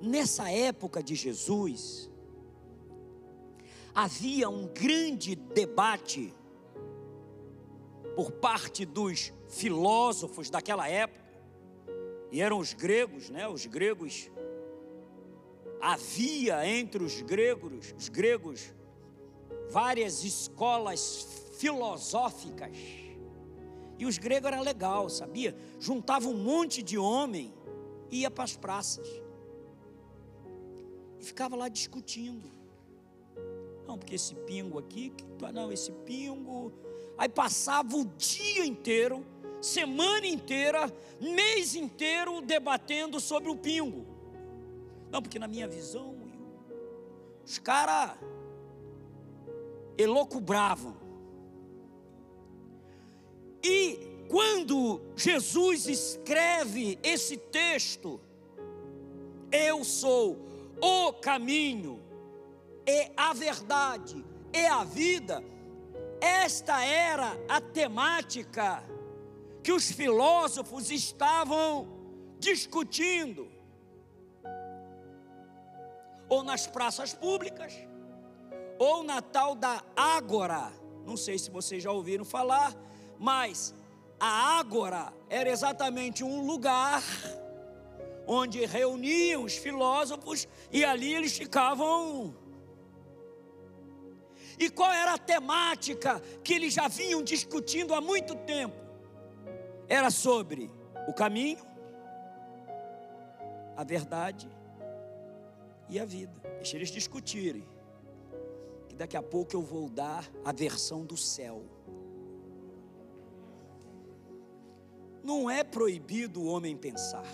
[0.00, 2.10] Nessa época de Jesus,
[3.94, 6.34] havia um grande debate
[8.16, 11.20] por parte dos filósofos daquela época
[12.30, 13.48] e eram os gregos, né?
[13.48, 14.30] Os gregos
[15.80, 18.72] havia entre os gregos, os gregos
[19.70, 22.76] várias escolas filosóficas.
[23.98, 25.54] E os gregos era legal, sabia?
[25.78, 27.52] Juntava um monte de homem
[28.10, 29.06] e ia para as praças.
[31.20, 32.50] E ficava lá discutindo.
[33.86, 35.12] Não, porque esse pingo aqui,
[35.52, 36.72] não, esse pingo.
[37.18, 39.24] Aí passava o dia inteiro
[39.60, 44.06] semana inteira, mês inteiro debatendo sobre o pingo.
[45.10, 46.16] Não, porque na minha visão,
[47.44, 48.16] os caras
[49.98, 50.96] elocubravam.
[53.62, 53.98] E
[54.28, 58.20] quando Jesus escreve esse texto,
[59.52, 60.38] eu sou
[60.80, 62.02] o caminho,
[62.86, 65.44] e a verdade, e a vida,
[66.20, 68.82] esta era a temática
[69.62, 71.88] que os filósofos estavam
[72.38, 73.50] discutindo,
[76.28, 77.74] ou nas praças públicas,
[78.78, 80.72] ou na tal da Ágora.
[81.04, 82.74] Não sei se vocês já ouviram falar,
[83.18, 83.74] mas
[84.18, 87.02] a Ágora era exatamente um lugar
[88.32, 92.36] onde reuniam os filósofos e ali eles ficavam.
[94.58, 98.90] E qual era a temática que eles já vinham discutindo há muito tempo?
[99.90, 100.70] era sobre
[101.08, 101.58] o caminho,
[103.76, 104.48] a verdade
[105.88, 106.32] e a vida.
[106.58, 107.66] Deixa eles discutirem.
[108.88, 111.64] Que daqui a pouco eu vou dar a versão do céu.
[115.24, 117.26] Não é proibido o homem pensar.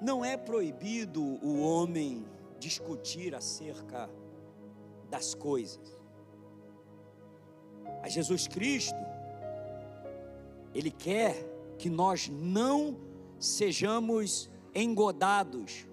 [0.00, 2.24] Não é proibido o homem
[2.58, 4.08] discutir acerca
[5.10, 5.96] das coisas.
[8.02, 8.96] A Jesus Cristo
[10.74, 11.34] ele quer
[11.78, 12.96] que nós não
[13.38, 15.86] sejamos engodados,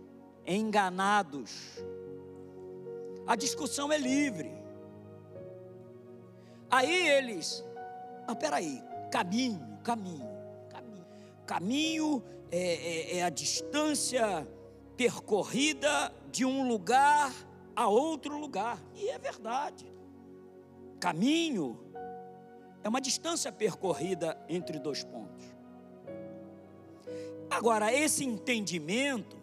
[0.45, 1.83] enganados.
[3.25, 4.51] A discussão é livre.
[6.69, 7.63] Aí eles,
[8.27, 10.27] ah, peraí, caminho, caminho,
[11.45, 12.23] caminho.
[12.51, 14.47] É, é, é a distância
[14.95, 17.33] percorrida de um lugar
[17.75, 18.81] a outro lugar.
[18.93, 19.91] E é verdade.
[20.99, 21.79] Caminho
[22.83, 25.43] é uma distância percorrida entre dois pontos.
[27.49, 29.37] Agora, esse entendimento,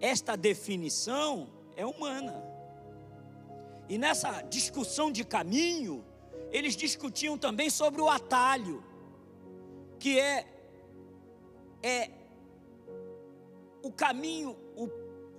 [0.00, 2.42] esta definição é humana.
[3.88, 6.04] E nessa discussão de caminho,
[6.50, 8.84] eles discutiam também sobre o atalho,
[9.98, 10.46] que é
[11.82, 12.10] é
[13.82, 14.86] o caminho, o,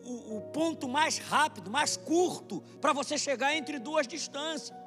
[0.04, 4.78] o, o ponto mais rápido, mais curto para você chegar entre duas distâncias.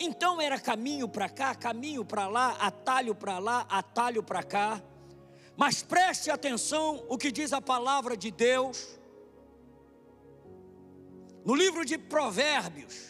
[0.00, 4.82] Então era caminho para cá, caminho para lá, atalho para lá, atalho para cá.
[5.56, 8.98] Mas preste atenção o que diz a palavra de Deus.
[11.44, 13.08] No livro de Provérbios,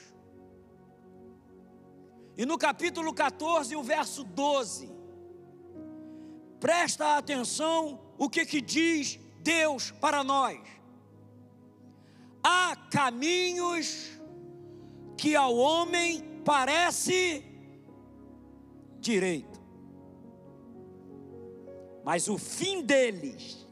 [2.38, 4.97] e no capítulo 14, o verso 12.
[6.60, 10.58] Presta atenção o que, que diz Deus para nós.
[12.42, 14.10] Há caminhos
[15.16, 17.44] que ao homem parece
[19.00, 19.60] direito,
[22.04, 23.66] mas o fim deles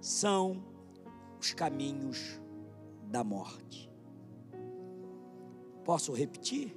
[0.00, 0.64] são
[1.40, 2.40] os caminhos
[3.04, 3.90] da morte.
[5.84, 6.76] Posso repetir?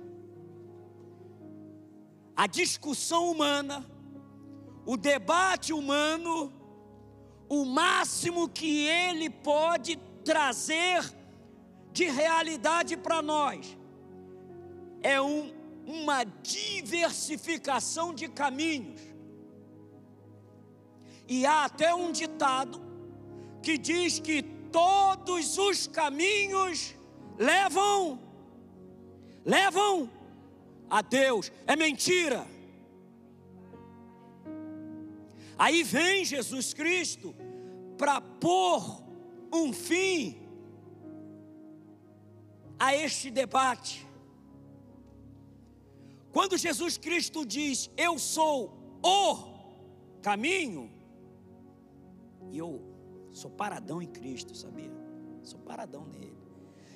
[2.35, 3.85] A discussão humana,
[4.85, 6.51] o debate humano,
[7.49, 11.03] o máximo que ele pode trazer
[11.91, 13.77] de realidade para nós
[15.01, 15.53] é um,
[15.85, 18.99] uma diversificação de caminhos.
[21.27, 22.81] E há até um ditado
[23.61, 26.95] que diz que todos os caminhos
[27.37, 28.19] levam
[29.45, 30.09] levam
[30.89, 31.51] a Deus.
[31.67, 32.54] É mentira.
[35.57, 37.35] Aí vem Jesus Cristo
[37.97, 39.03] para pôr
[39.53, 40.37] um fim
[42.77, 44.05] a este debate.
[46.31, 50.91] Quando Jesus Cristo diz: Eu sou o caminho,
[52.51, 52.81] e eu
[53.31, 54.91] sou paradão em Cristo, sabia?
[55.43, 56.35] Sou paradão nele.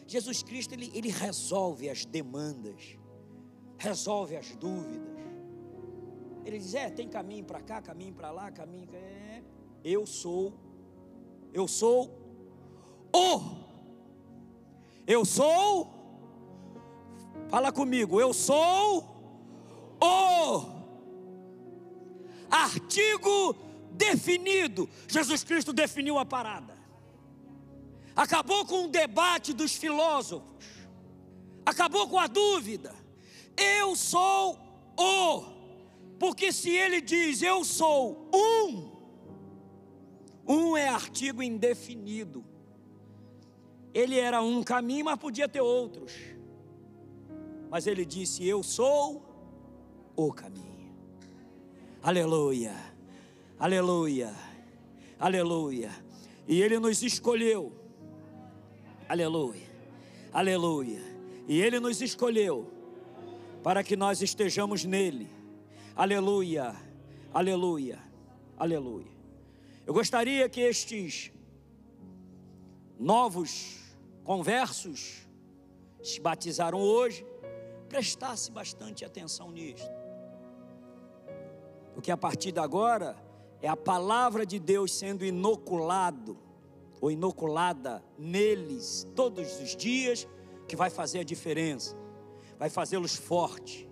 [0.07, 2.97] Jesus Cristo, ele, ele resolve as demandas,
[3.77, 5.08] resolve as dúvidas.
[6.49, 8.89] Ele diz: É, tem caminho para cá, caminho para lá, caminho.
[8.91, 9.43] É,
[9.83, 10.51] eu sou,
[11.53, 12.09] eu sou
[13.13, 13.59] o.
[15.05, 15.87] Eu sou,
[17.49, 19.03] fala comigo, eu sou
[20.01, 20.65] o
[22.49, 23.55] artigo
[23.91, 24.89] definido.
[25.07, 26.75] Jesus Cristo definiu a parada.
[28.15, 30.49] Acabou com o debate dos filósofos.
[31.63, 32.95] Acabou com a dúvida.
[33.55, 34.57] Eu sou
[34.97, 35.58] o.
[36.19, 38.91] Porque se ele diz eu sou um,
[40.45, 42.43] um é artigo indefinido.
[43.93, 46.11] Ele era um caminho, mas podia ter outros.
[47.71, 49.23] Mas ele disse: Eu sou
[50.15, 50.93] o caminho.
[52.03, 52.75] Aleluia,
[53.57, 54.35] aleluia,
[55.17, 55.91] aleluia.
[56.47, 57.71] E ele nos escolheu.
[59.07, 59.69] Aleluia,
[60.33, 61.01] aleluia.
[61.47, 62.71] E ele nos escolheu
[63.63, 65.38] para que nós estejamos nele.
[65.99, 66.73] Aleluia,
[67.33, 67.99] aleluia,
[68.57, 69.11] aleluia.
[69.85, 71.29] Eu gostaria que estes
[72.97, 73.75] novos
[74.23, 75.27] conversos
[76.01, 77.27] se batizaram hoje,
[77.89, 79.91] prestasse bastante atenção nisto.
[81.93, 83.21] Porque a partir de agora
[83.61, 86.37] é a palavra de Deus sendo inoculado
[87.01, 90.25] ou inoculada neles todos os dias
[90.65, 91.93] que vai fazer a diferença,
[92.57, 93.88] vai fazê-los fortes.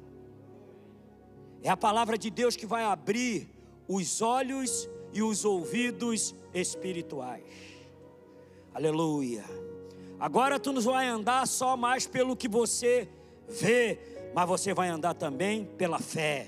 [1.63, 3.49] É a palavra de Deus que vai abrir
[3.87, 7.43] os olhos e os ouvidos espirituais.
[8.73, 9.43] Aleluia.
[10.19, 13.07] Agora tu não vai andar só mais pelo que você
[13.47, 13.99] vê,
[14.33, 16.47] mas você vai andar também pela fé.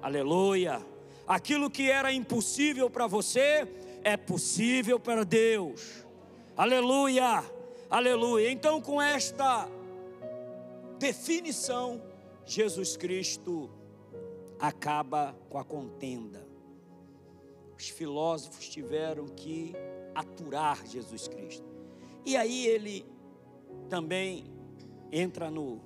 [0.00, 0.84] Aleluia.
[1.26, 3.68] Aquilo que era impossível para você
[4.02, 6.04] é possível para Deus.
[6.56, 7.44] Aleluia.
[7.88, 8.50] Aleluia.
[8.50, 9.68] Então, com esta
[10.98, 12.02] definição,
[12.44, 13.70] Jesus Cristo
[14.62, 16.46] acaba com a contenda.
[17.76, 19.74] Os filósofos tiveram que
[20.14, 21.68] aturar Jesus Cristo.
[22.24, 23.04] E aí ele
[23.88, 24.44] também
[25.10, 25.80] entra no,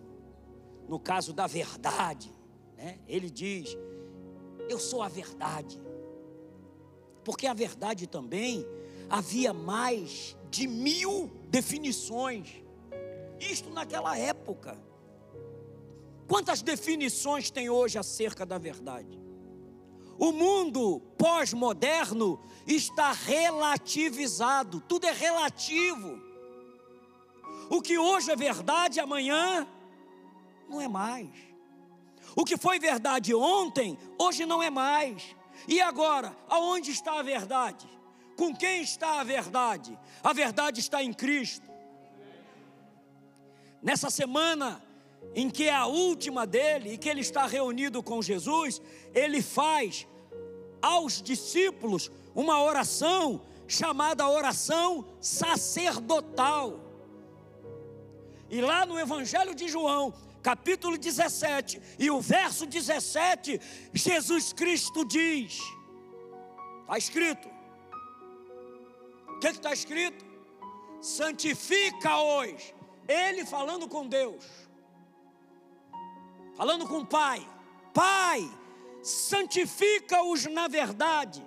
[0.87, 2.31] no caso da verdade.
[2.77, 2.99] Né?
[3.09, 3.75] Ele diz:
[4.69, 5.81] Eu sou a verdade.
[7.25, 8.67] Porque a verdade também
[9.09, 12.63] havia mais de mil definições.
[13.41, 14.77] Isto naquela época.
[16.27, 19.21] Quantas definições tem hoje acerca da verdade?
[20.19, 26.21] O mundo pós-moderno está relativizado, tudo é relativo.
[27.71, 29.67] O que hoje é verdade, amanhã
[30.69, 31.29] não é mais.
[32.35, 35.37] O que foi verdade ontem, hoje não é mais.
[35.69, 37.89] E agora, aonde está a verdade?
[38.37, 39.99] Com quem está a verdade?
[40.23, 41.71] A verdade está em Cristo.
[43.83, 44.83] Nessa semana
[45.35, 48.81] em que é a última dele e que ele está reunido com Jesus,
[49.15, 50.07] ele faz
[50.81, 56.81] aos discípulos uma oração chamada oração sacerdotal.
[58.49, 63.61] E lá no Evangelho de João, capítulo 17 e o verso 17,
[63.93, 65.61] Jesus Cristo diz:
[66.83, 67.49] está escrito,
[69.29, 70.25] o que está escrito?
[71.01, 72.75] Santifica-os,
[73.09, 74.45] Ele falando com Deus,
[76.57, 77.47] falando com o Pai,
[77.93, 78.51] Pai,
[79.03, 81.45] santifica-os na verdade.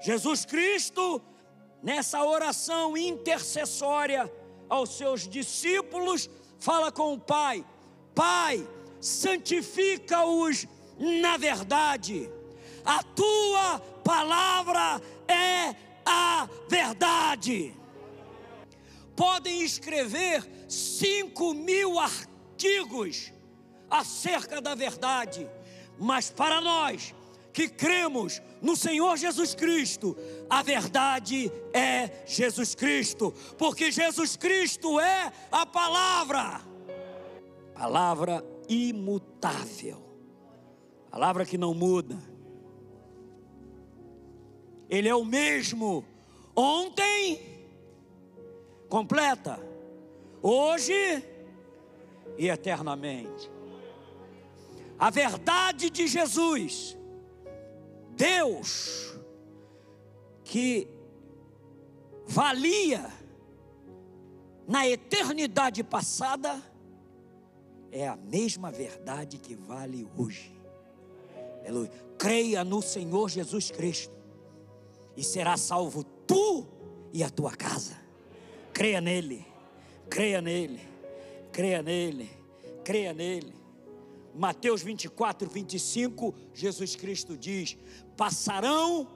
[0.00, 1.22] Jesus Cristo,
[1.82, 4.32] nessa oração intercessória
[4.68, 6.28] aos seus discípulos,
[6.58, 7.64] fala com o Pai:
[8.14, 8.66] Pai,
[9.00, 10.66] santifica-os
[10.98, 12.30] na verdade,
[12.84, 15.74] a tua palavra é
[16.04, 17.74] a verdade.
[19.14, 22.29] Podem escrever cinco mil artigos
[23.90, 25.48] acerca da verdade,
[25.98, 27.14] mas para nós
[27.52, 30.16] que cremos no Senhor Jesus Cristo,
[30.48, 36.60] a verdade é Jesus Cristo, porque Jesus Cristo é a palavra,
[37.74, 40.02] palavra imutável,
[41.10, 42.18] palavra que não muda.
[44.88, 46.04] Ele é o mesmo
[46.54, 47.40] ontem,
[48.88, 49.58] completa,
[50.42, 51.24] hoje
[52.40, 53.52] e eternamente.
[54.98, 56.96] A verdade de Jesus
[58.16, 59.14] Deus
[60.42, 60.88] que
[62.26, 63.12] valia
[64.66, 66.62] na eternidade passada
[67.92, 70.50] é a mesma verdade que vale hoje.
[71.60, 71.90] Aleluia.
[72.18, 74.16] Creia no Senhor Jesus Cristo
[75.14, 76.66] e será salvo tu
[77.12, 77.98] e a tua casa.
[78.72, 79.46] Creia nele,
[80.08, 80.89] creia nele,
[81.52, 82.30] creia nele,
[82.84, 83.54] creia nele.
[84.34, 87.76] Mateus 24, 25, Jesus Cristo diz:
[88.16, 89.08] passarão,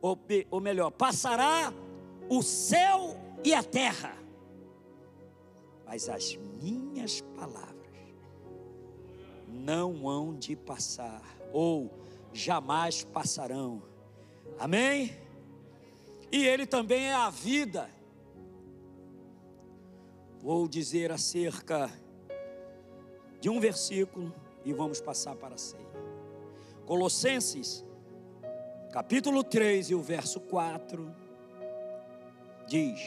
[0.00, 0.18] ou,
[0.50, 1.72] ou melhor, passará
[2.28, 4.16] o céu e a terra,
[5.86, 7.78] mas as minhas palavras
[9.48, 11.22] não hão de passar,
[11.52, 11.90] ou
[12.32, 13.82] jamais passarão.
[14.58, 15.16] Amém?
[16.30, 17.88] E Ele também é a vida.
[20.40, 21.90] Vou dizer acerca
[23.40, 24.32] de um versículo
[24.64, 25.88] e vamos passar para a ceia.
[26.86, 27.84] Colossenses
[28.92, 31.14] capítulo 3 e o verso 4
[32.68, 33.00] diz: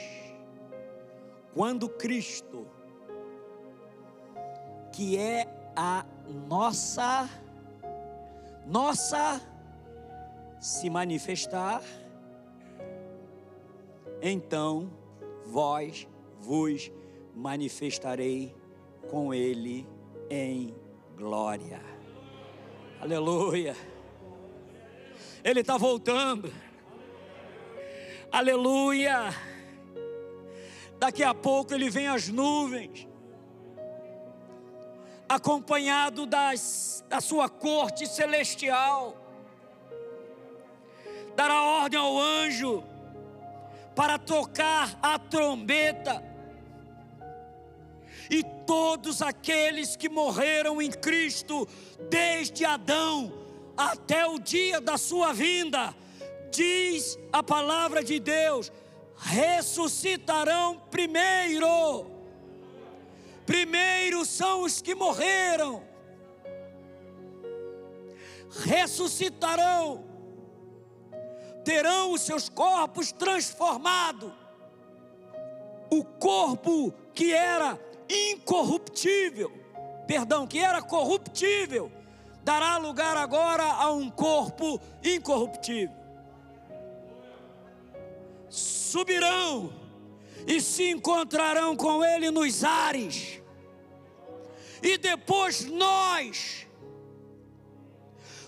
[1.54, 2.68] Quando Cristo,
[4.92, 6.06] que é a
[6.48, 7.30] nossa,
[8.68, 9.42] nossa,
[10.60, 11.82] se manifestar,
[14.22, 14.92] então
[15.46, 16.08] vós
[16.40, 16.92] vos
[17.42, 18.56] manifestarei
[19.10, 19.88] com Ele
[20.30, 20.76] em
[21.18, 21.82] glória.
[23.02, 23.76] Aleluia.
[25.44, 26.54] Ele está voltando.
[28.32, 29.34] Aleluia.
[31.00, 33.08] Daqui a pouco ele vem as nuvens,
[35.28, 39.18] acompanhado das, da sua corte celestial,
[41.36, 42.84] dará ordem ao anjo
[43.96, 46.31] para tocar a trombeta,
[48.32, 51.68] e todos aqueles que morreram em Cristo,
[52.10, 53.34] desde Adão,
[53.76, 55.94] até o dia da sua vinda,
[56.50, 58.72] diz a palavra de Deus,
[59.18, 62.10] ressuscitarão primeiro.
[63.46, 65.84] Primeiro são os que morreram,
[68.64, 70.06] ressuscitarão,
[71.66, 74.32] terão os seus corpos transformados.
[75.90, 77.78] O corpo que era
[78.12, 79.52] incorruptível,
[80.06, 81.92] perdão, que era corruptível,
[82.44, 85.96] dará lugar agora a um corpo incorruptível.
[88.50, 89.74] Subirão
[90.46, 93.42] e se encontrarão com Ele nos ares,
[94.84, 96.68] e depois nós,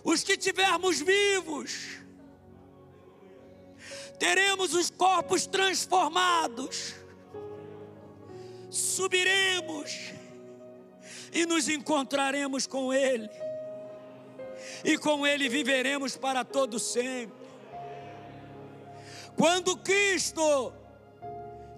[0.03, 1.99] os que tivermos vivos,
[4.20, 6.95] teremos os corpos transformados,
[8.74, 10.11] subiremos
[11.32, 13.30] e nos encontraremos com Ele
[14.84, 17.38] e com Ele viveremos para todo sempre.
[19.38, 20.74] Quando Cristo,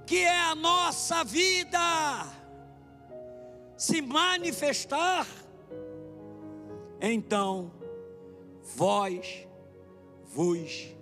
[0.06, 1.80] que é a nossa vida,
[3.76, 5.28] se manifestar,
[7.02, 7.74] então
[8.64, 9.46] vós
[10.24, 10.96] vos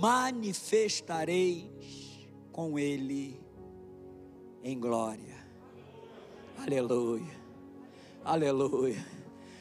[0.00, 1.66] manifestareis
[2.50, 3.43] com Ele
[4.64, 5.34] em glória.
[6.58, 7.34] Aleluia,
[8.24, 9.14] aleluia.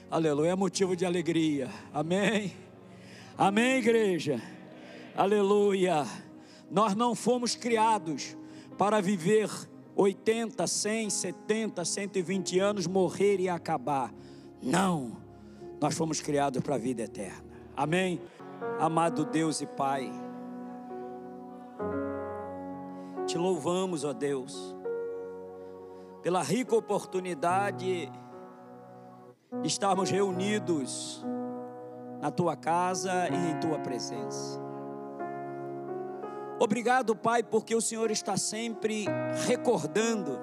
[0.09, 1.69] Aleluia, é motivo de alegria.
[1.91, 2.53] Amém.
[3.37, 4.41] Amém, igreja.
[5.15, 6.05] Aleluia.
[6.71, 8.37] Nós não fomos criados
[8.77, 9.49] para viver
[9.95, 14.13] 80, 100, 70, 120 anos morrer e acabar.
[14.61, 15.17] Não,
[15.81, 17.43] nós fomos criados para a vida eterna.
[17.75, 18.21] Amém?
[18.79, 20.09] Amado Deus e Pai,
[23.25, 24.75] te louvamos, ó Deus,
[26.23, 28.09] pela rica oportunidade
[29.61, 31.23] de estarmos reunidos
[32.21, 34.59] na tua casa e em tua presença.
[36.57, 39.05] Obrigado, Pai, porque o Senhor está sempre
[39.45, 40.39] recordando.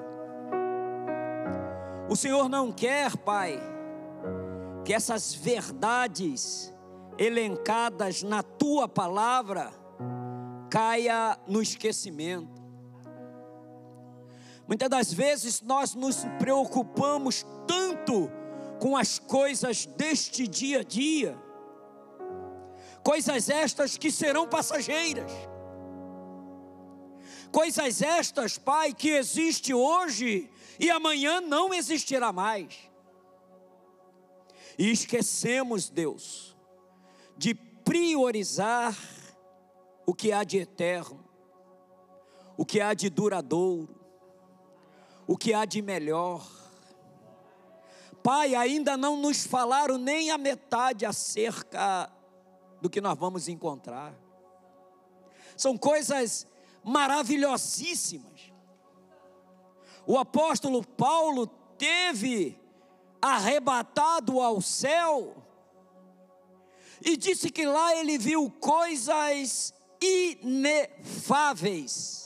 [2.11, 3.59] O Senhor não quer, Pai,
[4.85, 6.75] que essas verdades
[7.17, 9.71] elencadas na tua palavra
[10.69, 12.60] caia no esquecimento.
[14.71, 18.31] Muitas das vezes nós nos preocupamos tanto
[18.81, 21.37] com as coisas deste dia a dia,
[23.03, 25.31] coisas estas que serão passageiras
[27.53, 30.49] Coisas estas, Pai, que existe hoje
[30.79, 32.89] e amanhã não existirá mais.
[34.79, 36.57] E esquecemos, Deus,
[37.37, 38.97] de priorizar
[40.07, 41.25] o que há de eterno,
[42.57, 44.00] o que há de duradouro,
[45.31, 46.45] o que há de melhor.
[48.21, 52.11] Pai, ainda não nos falaram nem a metade acerca
[52.83, 54.13] do que nós vamos encontrar.
[55.57, 56.49] São coisas
[56.83, 58.53] maravilhosíssimas.
[60.05, 61.47] O apóstolo Paulo
[61.79, 62.59] teve
[63.23, 65.37] arrebatado ao céu
[67.01, 72.19] e disse que lá ele viu coisas inefáveis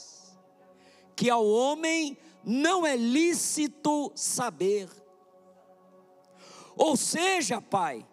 [1.15, 4.89] que ao homem não é lícito saber.
[6.77, 8.05] Ou seja, Pai,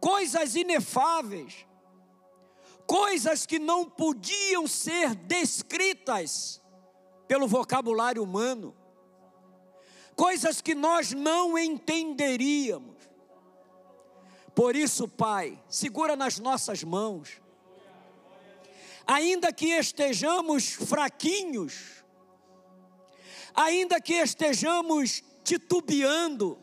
[0.00, 1.66] coisas inefáveis
[2.86, 6.62] coisas que não podiam ser descritas
[7.26, 8.74] pelo vocabulário humano,
[10.14, 12.94] coisas que nós não entenderíamos.
[14.54, 17.42] Por isso, Pai, segura nas nossas mãos,
[19.06, 21.95] ainda que estejamos fraquinhos,
[23.56, 26.58] ainda que estejamos titubeando,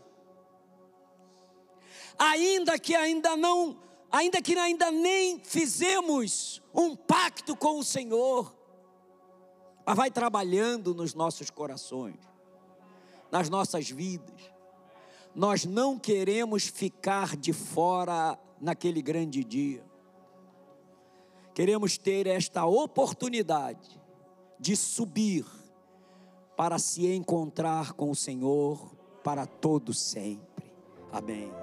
[2.18, 3.82] ainda que ainda não
[4.12, 8.56] ainda que ainda nem fizemos um pacto com o Senhor,
[9.84, 12.20] mas vai trabalhando nos nossos corações,
[13.32, 14.54] nas nossas vidas.
[15.34, 19.84] Nós não queremos ficar de fora naquele grande dia.
[21.56, 24.00] Queremos ter esta oportunidade
[24.60, 25.44] de subir
[26.56, 28.92] para se encontrar com o Senhor
[29.24, 30.72] para todo sempre.
[31.12, 31.63] Amém.